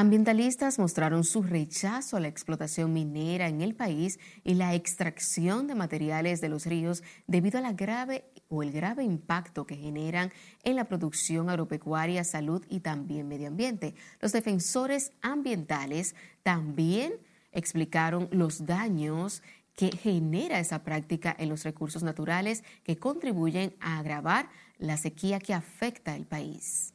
[0.01, 5.75] Ambientalistas mostraron su rechazo a la explotación minera en el país y la extracción de
[5.75, 10.31] materiales de los ríos debido a la grave o el grave impacto que generan
[10.63, 13.97] en la producción agropecuaria, salud y también medio ambiente.
[14.21, 17.15] Los defensores ambientales también
[17.51, 19.43] explicaron los daños
[19.75, 25.55] que genera esa práctica en los recursos naturales que contribuyen a agravar la sequía que
[25.55, 26.95] afecta al país.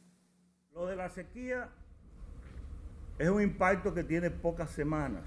[0.72, 1.68] Lo de la sequía
[3.18, 5.22] es un impacto que tiene pocas semanas.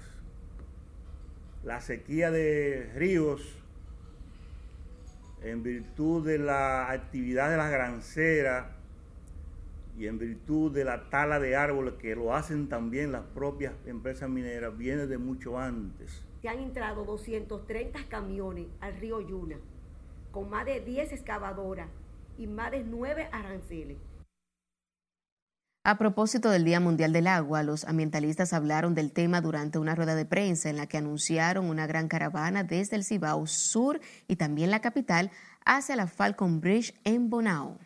[1.64, 3.42] la sequía de ríos
[5.42, 8.66] en virtud de la actividad de las granceras
[9.98, 14.30] y en virtud de la tala de árboles que lo hacen también las propias empresas
[14.30, 16.24] mineras, viene de mucho antes.
[16.40, 19.56] Se han entrado 230 camiones al río Yuna,
[20.30, 21.88] con más de 10 excavadoras
[22.38, 23.96] y más de 9 aranceles.
[25.84, 30.14] A propósito del Día Mundial del Agua, los ambientalistas hablaron del tema durante una rueda
[30.14, 34.70] de prensa en la que anunciaron una gran caravana desde el Cibao Sur y también
[34.70, 35.30] la capital
[35.64, 37.78] hacia la Falcon Bridge en Bonao.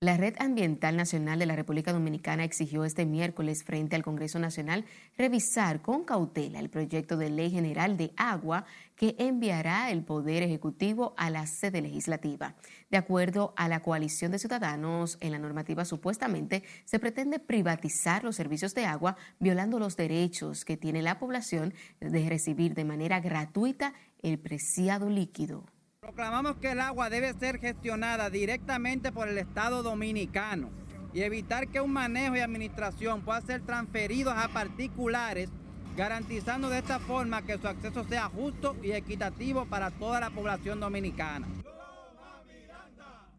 [0.00, 4.84] La Red Ambiental Nacional de la República Dominicana exigió este miércoles frente al Congreso Nacional
[5.16, 11.14] revisar con cautela el proyecto de ley general de agua que enviará el Poder Ejecutivo
[11.16, 12.54] a la sede legislativa.
[12.92, 18.36] De acuerdo a la coalición de ciudadanos, en la normativa supuestamente se pretende privatizar los
[18.36, 23.94] servicios de agua, violando los derechos que tiene la población de recibir de manera gratuita
[24.22, 25.64] el preciado líquido.
[26.08, 30.70] Proclamamos que el agua debe ser gestionada directamente por el Estado dominicano
[31.12, 35.50] y evitar que un manejo y administración pueda ser transferidos a particulares,
[35.98, 40.80] garantizando de esta forma que su acceso sea justo y equitativo para toda la población
[40.80, 41.46] dominicana.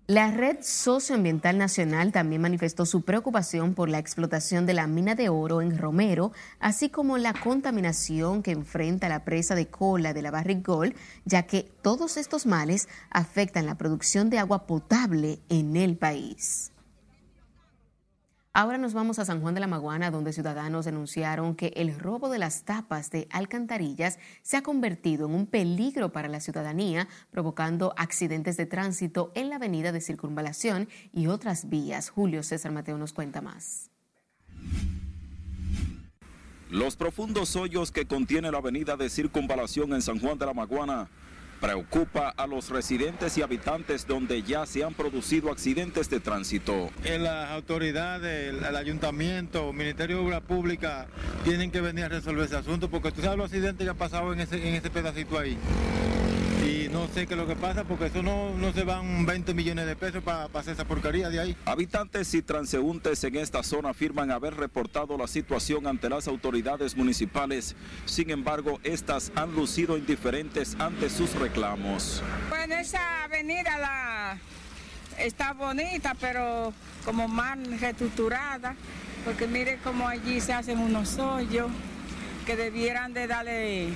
[0.10, 5.30] La Red Socioambiental Nacional también manifestó su preocupación por la explotación de la mina de
[5.30, 10.32] oro en Romero, así como la contaminación que enfrenta la presa de cola de la
[10.32, 10.96] Barrigol,
[11.26, 16.72] ya que todos estos males afectan la producción de agua potable en el país.
[18.52, 22.30] Ahora nos vamos a San Juan de la Maguana, donde ciudadanos denunciaron que el robo
[22.30, 27.94] de las tapas de alcantarillas se ha convertido en un peligro para la ciudadanía, provocando
[27.96, 32.10] accidentes de tránsito en la avenida de Circunvalación y otras vías.
[32.10, 33.92] Julio César Mateo nos cuenta más.
[36.72, 41.08] Los profundos hoyos que contiene la avenida de Circunvalación en San Juan de la Maguana
[41.60, 46.90] preocupa a los residentes y habitantes donde ya se han producido accidentes de tránsito.
[47.04, 51.08] Las autoridades, el, ayuntamiento, el Ministerio de Obras Públicas
[51.44, 54.34] tienen que venir a resolver ese asunto porque tú sabes los accidentes que han pasado
[54.34, 55.58] en ese, en ese pedacito ahí.
[56.90, 59.54] Y no sé qué es lo que pasa porque eso no, no se van 20
[59.54, 61.58] millones de pesos para hacer esa porquería de ahí.
[61.66, 67.76] Habitantes y transeúntes en esta zona afirman haber reportado la situación ante las autoridades municipales.
[68.06, 72.24] Sin embargo, estas han lucido indiferentes ante sus reclamos.
[72.50, 74.38] Bueno, esa avenida la
[75.20, 76.74] está bonita, pero
[77.06, 78.76] como mal reestructurada,
[79.26, 81.70] porque mire cómo allí se hacen unos hoyos
[82.46, 83.90] que debieran de darle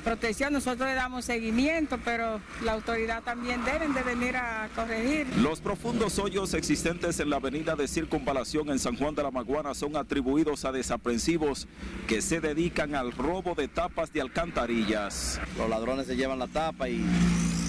[0.00, 5.26] protección, nosotros le damos seguimiento, pero la autoridad también deben de venir a corregir.
[5.38, 9.74] Los profundos hoyos existentes en la avenida de Circunvalación en San Juan de la Maguana
[9.74, 11.68] son atribuidos a desaprensivos
[12.08, 15.40] que se dedican al robo de tapas de alcantarillas.
[15.56, 17.04] Los ladrones se llevan la tapa y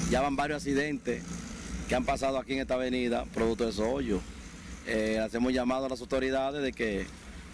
[0.10, 1.24] ya van varios accidentes
[1.88, 4.22] que han pasado aquí en esta avenida producto de esos hoyos.
[4.88, 7.06] Eh, hacemos llamado a las autoridades de que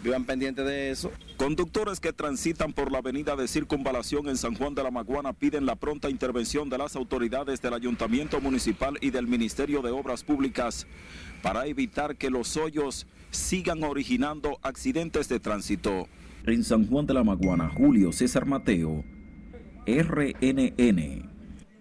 [0.03, 1.11] vivan pendientes de eso.
[1.37, 5.65] Conductores que transitan por la avenida de Circunvalación en San Juan de la Maguana piden
[5.65, 10.87] la pronta intervención de las autoridades del Ayuntamiento Municipal y del Ministerio de Obras Públicas
[11.41, 16.07] para evitar que los hoyos sigan originando accidentes de tránsito.
[16.45, 19.03] En San Juan de la Maguana, Julio César Mateo,
[19.85, 21.36] RNN.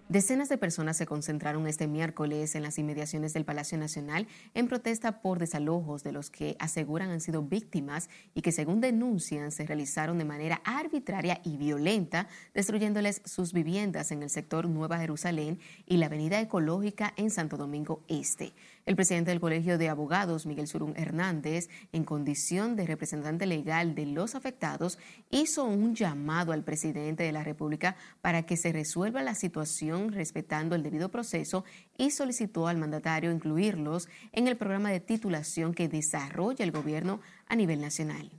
[0.08, 5.20] Decenas de personas se concentraron este miércoles en las inmediaciones del Palacio Nacional en protesta
[5.20, 10.18] por desalojos de los que aseguran han sido víctimas y que según denuncian se realizaron
[10.18, 16.06] de manera arbitraria y violenta, destruyéndoles sus viviendas en el sector Nueva Jerusalén y la
[16.06, 18.52] Avenida Ecológica en Santo Domingo Este.
[18.86, 24.06] El presidente del Colegio de Abogados, Miguel Surún Hernández, en condición de representante legal de
[24.06, 24.96] los afectados,
[25.28, 30.76] hizo un llamado al presidente de la República para que se resuelva la situación respetando
[30.76, 31.64] el debido proceso
[31.98, 37.56] y solicitó al mandatario incluirlos en el programa de titulación que desarrolla el gobierno a
[37.56, 38.30] nivel nacional.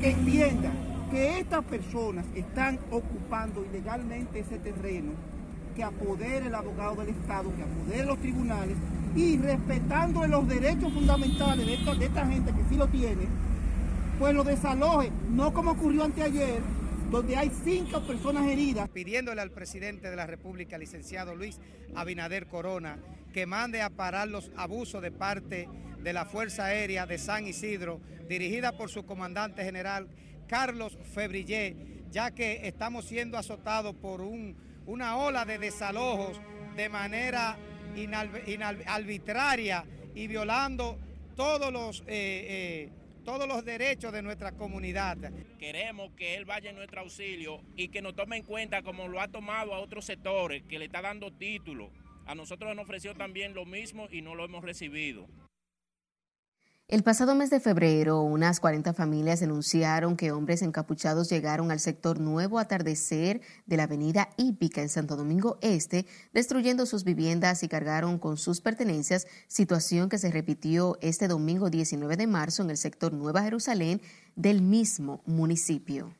[0.00, 0.72] Que entienda
[1.12, 5.12] que estas personas están ocupando ilegalmente ese terreno,
[5.76, 8.76] que apodere el abogado del Estado, que apodere los tribunales
[9.14, 13.26] y respetando los derechos fundamentales de esta, gente que sí lo tiene,
[14.18, 16.60] pues lo desaloje, no como ocurrió anteayer,
[17.10, 18.88] donde hay cinco personas heridas.
[18.88, 21.60] Pidiéndole al presidente de la República, licenciado Luis
[21.94, 22.98] Abinader Corona,
[23.32, 25.68] que mande a parar los abusos de parte
[26.02, 30.08] de la Fuerza Aérea de San Isidro, dirigida por su comandante general
[30.48, 31.76] Carlos Febrillé,
[32.10, 34.56] ya que estamos siendo azotados por un,
[34.86, 36.40] una ola de desalojos
[36.76, 37.56] de manera
[38.86, 39.84] arbitraria
[40.14, 40.98] y violando
[41.36, 42.90] todos los, eh, eh,
[43.24, 45.16] todos los derechos de nuestra comunidad.
[45.58, 49.20] Queremos que él vaya en nuestro auxilio y que nos tome en cuenta como lo
[49.20, 51.90] ha tomado a otros sectores, que le está dando título.
[52.26, 55.26] A nosotros nos ofreció también lo mismo y no lo hemos recibido.
[56.94, 62.20] El pasado mes de febrero, unas 40 familias denunciaron que hombres encapuchados llegaron al sector
[62.20, 68.20] Nuevo Atardecer de la avenida Hípica en Santo Domingo Este, destruyendo sus viviendas y cargaron
[68.20, 73.12] con sus pertenencias, situación que se repitió este domingo 19 de marzo en el sector
[73.12, 74.00] Nueva Jerusalén
[74.36, 76.14] del mismo municipio.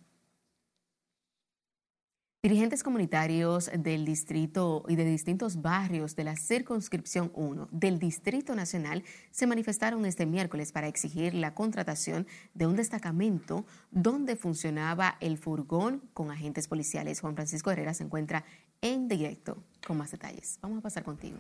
[2.45, 9.03] Dirigentes comunitarios del distrito y de distintos barrios de la circunscripción 1 del Distrito Nacional
[9.31, 16.03] se manifestaron este miércoles para exigir la contratación de un destacamento donde funcionaba el furgón
[16.13, 17.23] con agentes policiales.
[17.23, 18.45] Juan Francisco Herrera se encuentra
[18.83, 20.59] en directo con más detalles.
[20.61, 21.39] Vamos a pasar contigo.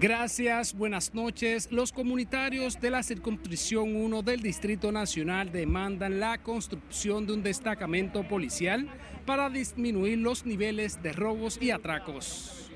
[0.00, 1.70] Gracias, buenas noches.
[1.70, 8.26] Los comunitarios de la circunscripción 1 del Distrito Nacional demandan la construcción de un destacamento
[8.26, 8.88] policial
[9.24, 12.72] para disminuir los niveles de robos y atracos.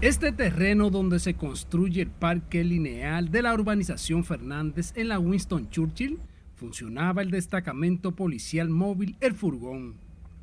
[0.00, 5.68] Este terreno donde se construye el parque lineal de la urbanización Fernández en la Winston
[5.68, 6.18] Churchill
[6.56, 9.96] funcionaba el destacamento policial móvil El Furgón.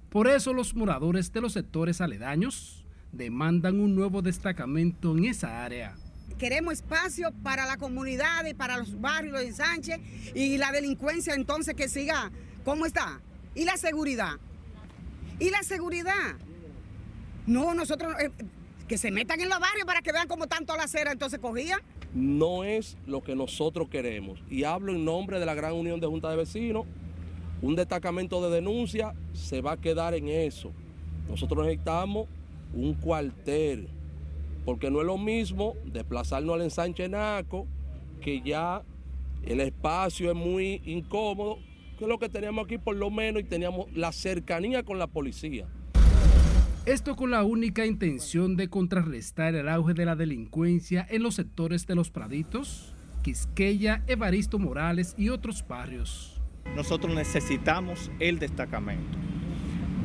[0.10, 2.87] Por eso los moradores de los sectores aledaños
[3.18, 5.96] demandan un nuevo destacamento en esa área.
[6.38, 10.00] Queremos espacio para la comunidad y para los barrios de Sánchez
[10.36, 12.32] y la delincuencia entonces que siga
[12.64, 13.20] como está.
[13.56, 14.34] Y la seguridad.
[15.40, 16.36] Y la seguridad.
[17.48, 18.30] No, nosotros, eh,
[18.88, 21.82] que se metan en los barrios para que vean cómo tanto la acera entonces cogía.
[22.14, 24.40] No es lo que nosotros queremos.
[24.50, 26.86] Y hablo en nombre de la Gran Unión de Junta de Vecinos.
[27.62, 30.72] Un destacamento de denuncia se va a quedar en eso.
[31.28, 32.28] Nosotros necesitamos
[32.78, 33.88] un cuartel,
[34.66, 37.68] porque no es lo mismo desplazarnos al ensanche Naco,
[38.22, 38.84] que ya
[39.46, 41.60] el espacio es muy incómodo,
[41.98, 45.68] que lo que teníamos aquí por lo menos y teníamos la cercanía con la policía.
[46.86, 51.86] Esto con la única intención de contrarrestar el auge de la delincuencia en los sectores
[51.86, 56.40] de Los Praditos, Quisqueya, Evaristo Morales y otros barrios.
[56.76, 59.18] Nosotros necesitamos el destacamento.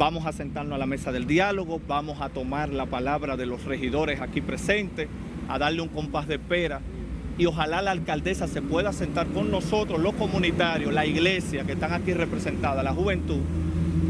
[0.03, 3.65] Vamos a sentarnos a la mesa del diálogo, vamos a tomar la palabra de los
[3.65, 5.07] regidores aquí presentes,
[5.49, 6.81] a darle un compás de espera
[7.39, 11.93] y ojalá la alcaldesa se pueda sentar con nosotros, los comunitarios, la iglesia que están
[11.93, 13.43] aquí representada, la juventud,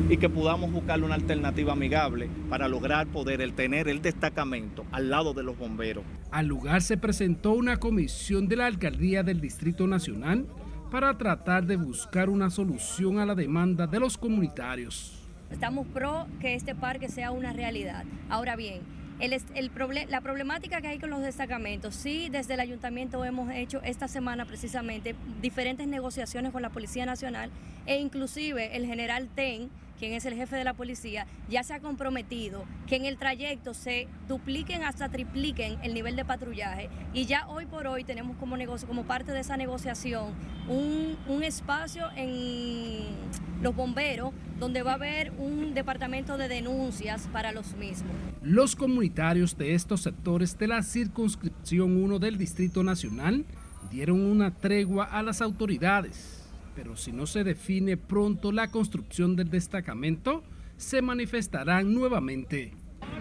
[0.09, 5.11] y que podamos buscarle una alternativa amigable para lograr poder el tener el destacamento al
[5.11, 6.05] lado de los bomberos.
[6.30, 10.47] Al lugar se presentó una comisión de la alcaldía del Distrito Nacional
[10.90, 15.22] para tratar de buscar una solución a la demanda de los comunitarios.
[15.53, 18.05] Estamos pro que este parque sea una realidad.
[18.31, 18.81] Ahora bien,
[19.21, 19.71] el, el
[20.09, 24.47] la problemática que hay con los destacamentos, sí, desde el ayuntamiento hemos hecho esta semana
[24.47, 27.51] precisamente diferentes negociaciones con la Policía Nacional
[27.87, 29.71] e inclusive el general TEN
[30.03, 33.73] quien es el jefe de la policía, ya se ha comprometido que en el trayecto
[33.73, 36.91] se dupliquen hasta tripliquen el nivel de patrullaje.
[37.15, 40.33] Y ya hoy por hoy tenemos como negocio, como parte de esa negociación,
[40.67, 43.15] un, un espacio en
[43.63, 48.11] los bomberos donde va a haber un departamento de denuncias para los mismos.
[48.43, 53.45] Los comunitarios de estos sectores de la circunscripción 1 del Distrito Nacional
[53.89, 56.41] dieron una tregua a las autoridades
[56.75, 60.43] pero si no se define pronto la construcción del destacamento,
[60.77, 62.73] se manifestarán nuevamente.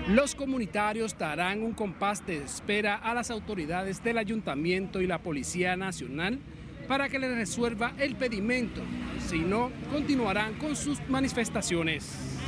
[0.08, 5.76] Los comunitarios darán un compás de espera a las autoridades del ayuntamiento y la Policía
[5.76, 6.40] Nacional
[6.88, 8.82] para que les resuelva el pedimento.
[9.28, 12.40] Si no, continuarán con sus manifestaciones.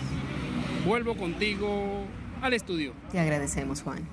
[0.85, 2.05] Vuelvo contigo
[2.41, 2.93] al estudio.
[3.11, 4.07] Te agradecemos, Juan.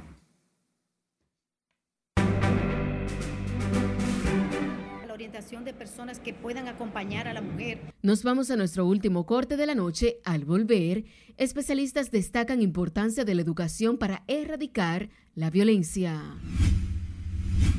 [5.21, 7.79] Orientación de personas que puedan acompañar a la mujer.
[8.01, 10.17] Nos vamos a nuestro último corte de la noche.
[10.25, 11.05] Al volver,
[11.37, 16.19] especialistas destacan importancia de la educación para erradicar la violencia.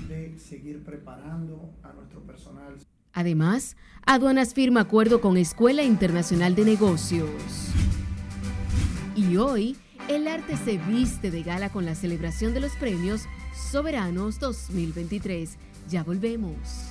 [0.08, 2.76] De seguir preparando a nuestro personal.
[3.14, 3.76] Además,
[4.06, 7.72] Aduanas firma acuerdo con Escuela Internacional de Negocios.
[9.16, 9.76] Y hoy,
[10.08, 13.24] el arte se viste de gala con la celebración de los premios
[13.72, 15.58] Soberanos 2023.
[15.89, 16.91] Ya volvemos.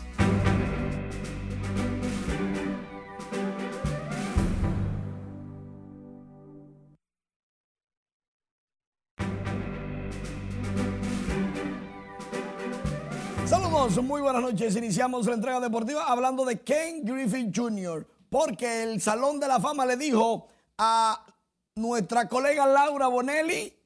[13.50, 14.76] Saludos, muy buenas noches.
[14.76, 19.84] Iniciamos la entrega deportiva hablando de Ken Griffith Jr., porque el Salón de la Fama
[19.84, 20.46] le dijo
[20.78, 21.26] a
[21.74, 23.76] nuestra colega Laura Bonelli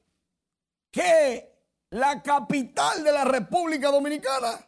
[0.91, 1.51] que
[1.89, 4.59] la capital de la República Dominicana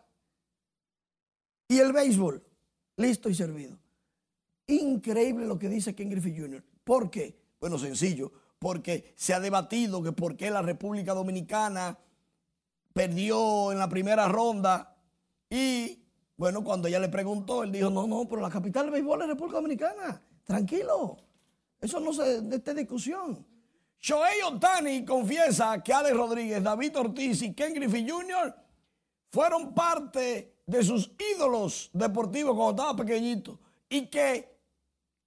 [1.68, 2.44] Y el béisbol,
[2.98, 3.78] listo y servido.
[4.68, 6.64] Increíble lo que dice Ken Griffey Jr.
[6.84, 7.38] ¿Por qué?
[7.60, 11.98] Bueno, sencillo, porque se ha debatido que por qué la República Dominicana
[12.94, 14.96] perdió en la primera ronda
[15.50, 16.04] y
[16.36, 19.28] bueno, cuando ella le preguntó, él dijo, no, no, pero la capital del béisbol es
[19.28, 20.22] República Dominicana.
[20.44, 21.18] Tranquilo.
[21.82, 23.46] Eso no se de esta discusión.
[24.00, 28.56] Shohei Otani confiesa que Alex Rodríguez, David Ortiz y Ken Griffey Jr.
[29.32, 33.58] fueron parte de sus ídolos deportivos cuando estaba pequeñito
[33.90, 34.54] y que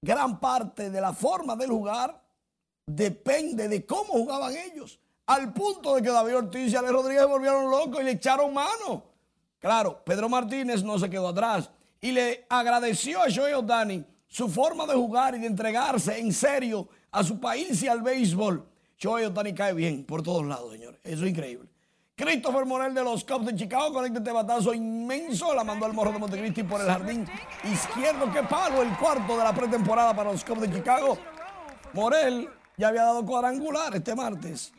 [0.00, 2.22] gran parte de la forma de jugar
[2.86, 5.00] depende de cómo jugaban ellos.
[5.26, 9.04] Al punto de que David Ortiz y Alex Rodríguez volvieron locos y le echaron mano.
[9.58, 11.70] Claro, Pedro Martínez no se quedó atrás
[12.00, 16.88] y le agradeció a Joey Otani su forma de jugar y de entregarse en serio
[17.10, 18.66] a su país y al béisbol.
[19.00, 21.00] Joey Otani cae bien por todos lados, señores.
[21.04, 21.68] Eso es increíble.
[22.20, 25.54] Christopher Morel de los Cubs de Chicago conecta este batazo inmenso.
[25.54, 27.26] La mandó al morro de Montecristi por el jardín
[27.64, 28.30] izquierdo.
[28.30, 28.82] ¡Qué palo!
[28.82, 31.16] El cuarto de la pretemporada para los Cubs de Chicago.
[31.94, 32.46] Morel
[32.76, 34.70] ya había dado cuadrangular este martes.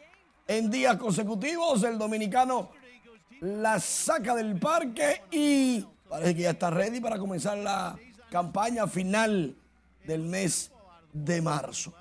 [0.47, 2.69] En días consecutivos, el dominicano
[3.39, 7.97] la saca del parque y parece que ya está ready para comenzar la
[8.29, 9.57] campaña final
[10.05, 10.71] del mes
[11.11, 11.91] de marzo.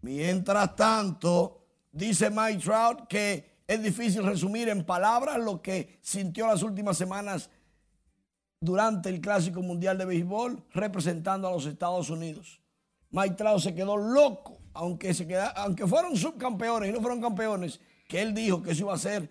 [0.00, 6.62] Mientras tanto, dice Mike Trout que es difícil resumir en palabras lo que sintió las
[6.62, 7.50] últimas semanas
[8.60, 12.60] durante el Clásico Mundial de Béisbol representando a los Estados Unidos.
[13.10, 18.34] Mike se quedó loco, aunque, se aunque fueron subcampeones y no fueron campeones, que él
[18.34, 19.30] dijo que eso iba a ser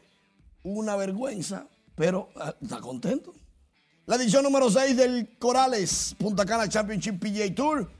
[0.64, 3.34] una vergüenza, pero ah, está contento.
[4.06, 7.92] La edición número 6 del Corales Punta Cana Championship PGA Tour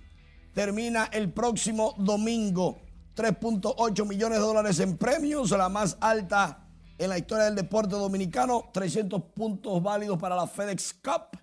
[0.54, 2.80] termina el próximo domingo.
[3.16, 8.70] 3.8 millones de dólares en premios, la más alta en la historia del deporte dominicano.
[8.74, 11.40] 300 puntos válidos para la FedEx Cup.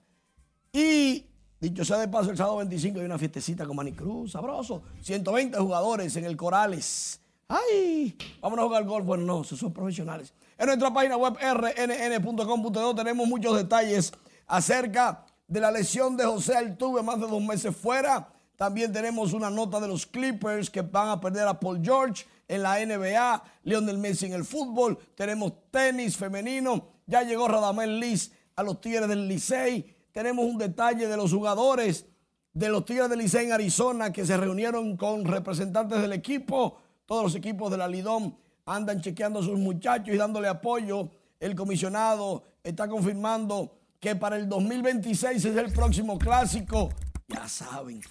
[0.72, 1.26] Y,
[1.60, 4.82] dicho sea de paso, el sábado 25 hay una fiestecita con Manicruz, sabroso.
[5.02, 7.20] 120 jugadores en el Corales.
[7.48, 8.16] ¡Ay!
[8.40, 9.06] Vámonos a jugar golf.
[9.06, 10.32] Bueno, no, esos son profesionales.
[10.56, 14.12] En nuestra página web rnn.com.do tenemos muchos detalles
[14.46, 18.28] acerca de la lesión de José Altuve, más de dos meses fuera.
[18.60, 22.62] También tenemos una nota de los Clippers que van a perder a Paul George en
[22.62, 24.98] la NBA, Lionel Messi en el fútbol.
[25.14, 26.88] Tenemos tenis femenino.
[27.06, 29.96] Ya llegó Radamel Liz a los Tigres del Licey.
[30.12, 32.04] Tenemos un detalle de los jugadores
[32.52, 36.82] de los Tigres del Licey en Arizona que se reunieron con representantes del equipo.
[37.06, 38.36] Todos los equipos de la Lidón
[38.66, 41.08] andan chequeando a sus muchachos y dándole apoyo.
[41.40, 46.90] El comisionado está confirmando que para el 2026 es el próximo clásico.
[47.26, 48.02] Ya saben,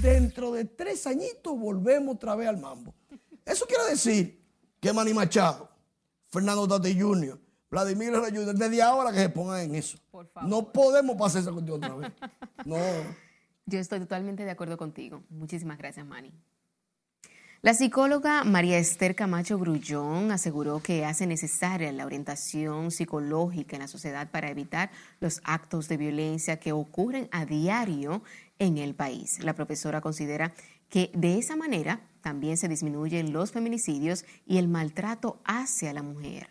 [0.00, 2.94] dentro de tres añitos volvemos otra vez al mambo.
[3.44, 4.42] Eso quiere decir
[4.80, 5.68] que Manny Machado,
[6.28, 7.38] Fernando Tate Jr.,
[7.70, 9.98] Vladimir Jr., desde ahora que se pongan en eso.
[10.42, 12.12] No podemos pasar esa cuestión otra vez.
[12.64, 12.76] No.
[13.66, 15.22] Yo estoy totalmente de acuerdo contigo.
[15.28, 16.32] Muchísimas gracias, Manny.
[17.62, 23.88] La psicóloga María Esther Camacho Grullón aseguró que hace necesaria la orientación psicológica en la
[23.88, 28.22] sociedad para evitar los actos de violencia que ocurren a diario
[28.58, 29.42] en el país.
[29.42, 30.52] La profesora considera
[30.88, 36.48] que de esa manera también se disminuyen los feminicidios y el maltrato hacia la mujer.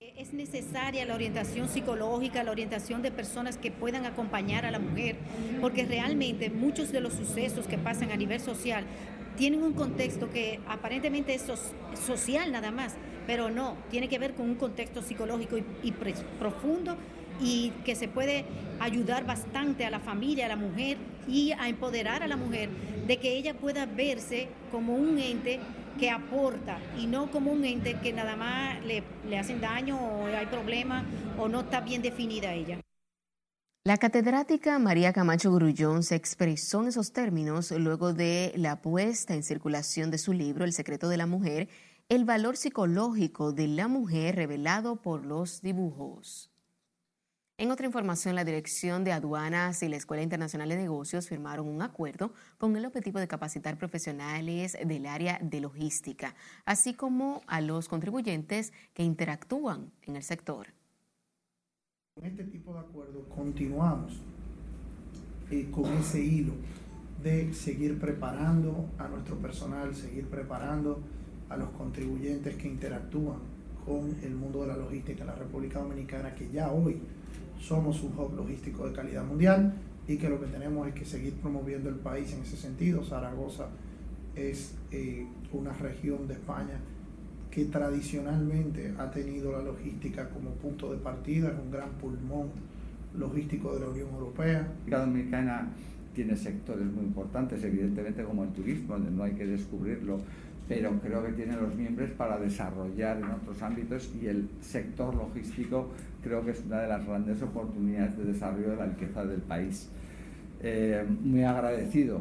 [0.00, 5.16] Es necesaria la orientación psicológica, la orientación de personas que puedan acompañar a la mujer,
[5.60, 8.84] porque realmente muchos de los sucesos que pasan a nivel social
[9.36, 11.44] tienen un contexto que aparentemente es
[12.04, 12.96] social nada más,
[13.26, 15.92] pero no, tiene que ver con un contexto psicológico y,
[16.40, 16.96] profundo
[17.40, 18.44] y que se puede
[18.80, 22.70] ayudar bastante a la familia, a la mujer y a empoderar a la mujer
[23.06, 25.60] de que ella pueda verse como un ente
[25.98, 30.26] que aporta y no como un ente que nada más le, le hacen daño o
[30.26, 31.04] hay problemas
[31.38, 32.80] o no está bien definida ella.
[33.84, 39.42] La catedrática María Camacho Grullón se expresó en esos términos luego de la puesta en
[39.42, 41.68] circulación de su libro El secreto de la mujer,
[42.10, 46.50] el valor psicológico de la mujer revelado por los dibujos.
[47.60, 51.82] En otra información, la Dirección de Aduanas y la Escuela Internacional de Negocios firmaron un
[51.82, 57.88] acuerdo con el objetivo de capacitar profesionales del área de logística, así como a los
[57.88, 60.68] contribuyentes que interactúan en el sector.
[62.14, 64.12] Con este tipo de acuerdos continuamos
[65.50, 66.52] eh, con ese hilo
[67.24, 71.00] de seguir preparando a nuestro personal, seguir preparando
[71.48, 73.40] a los contribuyentes que interactúan
[73.84, 77.02] con el mundo de la logística en la República Dominicana, que ya hoy
[77.60, 79.74] somos un hub logístico de calidad mundial
[80.06, 83.04] y que lo que tenemos es que seguir promoviendo el país en ese sentido.
[83.04, 83.68] Zaragoza
[84.34, 86.80] es eh, una región de España
[87.50, 92.50] que tradicionalmente ha tenido la logística como punto de partida, es un gran pulmón
[93.18, 94.68] logístico de la Unión Europea.
[94.86, 95.68] La Dominicana
[96.14, 100.20] tiene sectores muy importantes, evidentemente como el turismo, no hay que descubrirlo,
[100.68, 105.88] pero creo que tiene los miembros para desarrollar en otros ámbitos y el sector logístico
[106.22, 109.88] creo que es una de las grandes oportunidades de desarrollo de la riqueza del país.
[110.60, 112.20] Eh, muy agradecido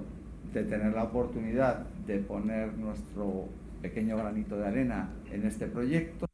[0.53, 3.45] de tener la oportunidad de poner nuestro
[3.81, 6.26] pequeño granito de arena en este proyecto.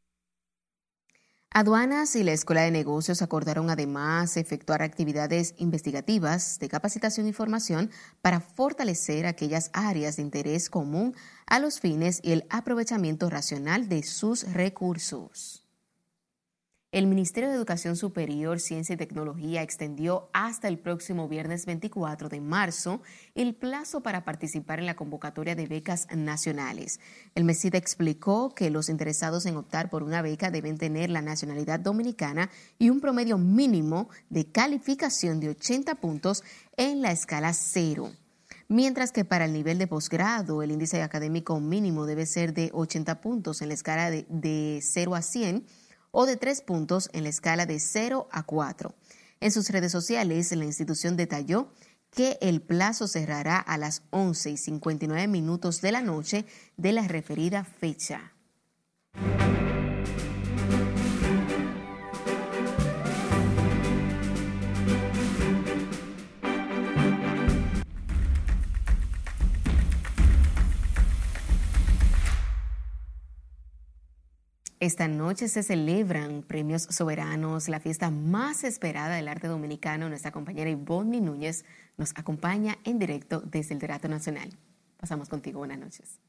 [1.55, 7.91] Aduanas y la Escuela de Negocios acordaron además efectuar actividades investigativas de capacitación y formación
[8.23, 14.01] para fortalecer aquellas áreas de interés común a los fines y el aprovechamiento racional de
[14.01, 15.62] sus recursos.
[16.93, 22.39] El Ministerio de Educación Superior, Ciencia y Tecnología extendió hasta el próximo viernes 24 de
[22.39, 23.01] marzo
[23.33, 26.99] el plazo para participar en la convocatoria de becas nacionales.
[27.33, 31.79] El MESID explicó que los interesados en optar por una beca deben tener la nacionalidad
[31.79, 36.43] dominicana y un promedio mínimo de calificación de 80 puntos
[36.77, 38.11] en la escala cero
[38.67, 43.19] mientras que para el nivel de posgrado el índice académico mínimo debe ser de 80
[43.19, 45.65] puntos en la escala de, de 0 a 100
[46.13, 48.93] o de tres puntos en la escala de 0 a 4.
[49.41, 51.69] En sus redes sociales, la institución detalló
[52.11, 56.45] que el plazo cerrará a las 11 y 59 minutos de la noche
[56.77, 58.31] de la referida fecha.
[74.83, 80.09] Esta noche se celebran premios soberanos, la fiesta más esperada del arte dominicano.
[80.09, 81.63] Nuestra compañera Ivonne Núñez
[81.95, 84.49] nos acompaña en directo desde el Teatro Nacional.
[84.97, 86.19] Pasamos contigo, buenas noches.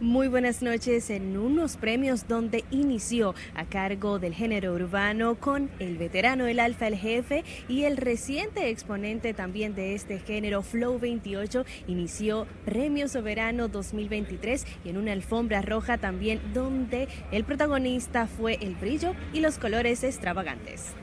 [0.00, 5.96] Muy buenas noches en unos premios donde inició a cargo del género urbano con el
[5.96, 11.64] veterano El Alfa el Jefe y el reciente exponente también de este género Flow 28
[11.86, 18.74] inició Premio Soberano 2023 y en una alfombra roja también donde el protagonista fue el
[18.74, 20.94] brillo y los colores extravagantes.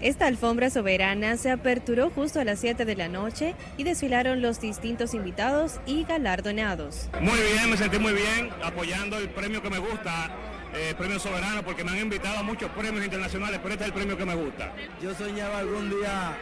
[0.00, 4.58] Esta alfombra soberana se aperturó justo a las 7 de la noche y desfilaron los
[4.58, 7.10] distintos invitados y galardonados.
[7.20, 10.30] Muy bien, me sentí muy bien apoyando el premio que me gusta,
[10.74, 13.94] eh, Premio Soberano, porque me han invitado a muchos premios internacionales, pero este es el
[13.94, 14.72] premio que me gusta.
[15.02, 16.34] Yo soñaba algún día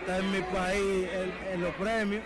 [0.00, 1.08] estar en mi país
[1.54, 2.22] en, los premios.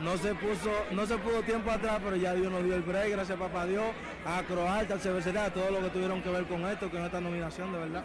[0.00, 3.10] No se puso, no se pudo tiempo atrás, pero ya Dios nos dio el break,
[3.12, 3.86] gracias a papá Dios,
[4.26, 7.20] a Croalta, al Cervecería, a todo lo que tuvieron que ver con esto, con esta
[7.20, 8.04] nominación, de verdad.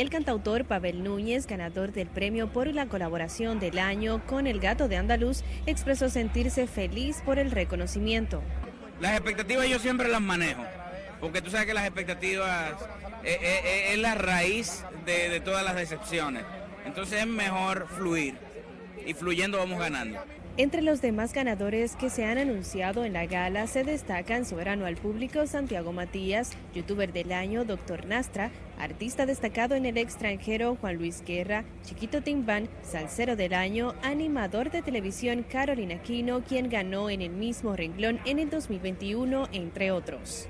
[0.00, 4.88] El cantautor Pavel Núñez, ganador del premio por la colaboración del año con El Gato
[4.88, 8.42] de Andaluz, expresó sentirse feliz por el reconocimiento.
[8.98, 10.62] Las expectativas yo siempre las manejo,
[11.20, 12.72] porque tú sabes que las expectativas
[13.24, 16.44] eh, eh, eh, es, la raíz de, de todas las decepciones.
[16.86, 18.38] Entonces es mejor fluir
[19.04, 20.18] y fluyendo vamos ganando.
[20.60, 24.96] Entre los demás ganadores que se han anunciado en la gala se destacan Soberano al
[24.96, 31.24] Público Santiago Matías, youtuber del año Doctor Nastra, artista destacado en el extranjero Juan Luis
[31.24, 37.30] Guerra, Chiquito Timbán, Salsero del año, animador de televisión Carolina Aquino, quien ganó en el
[37.30, 40.46] mismo renglón en el 2021, entre otros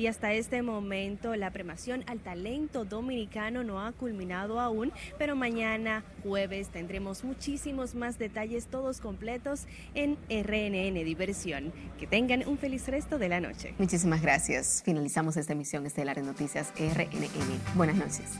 [0.00, 6.04] y hasta este momento la premación al talento dominicano no ha culminado aún, pero mañana
[6.22, 11.70] jueves tendremos muchísimos más detalles todos completos en RNN Diversión.
[11.98, 13.74] Que tengan un feliz resto de la noche.
[13.76, 14.82] Muchísimas gracias.
[14.86, 17.60] Finalizamos esta emisión estelar de Noticias RNN.
[17.74, 18.38] Buenas noches.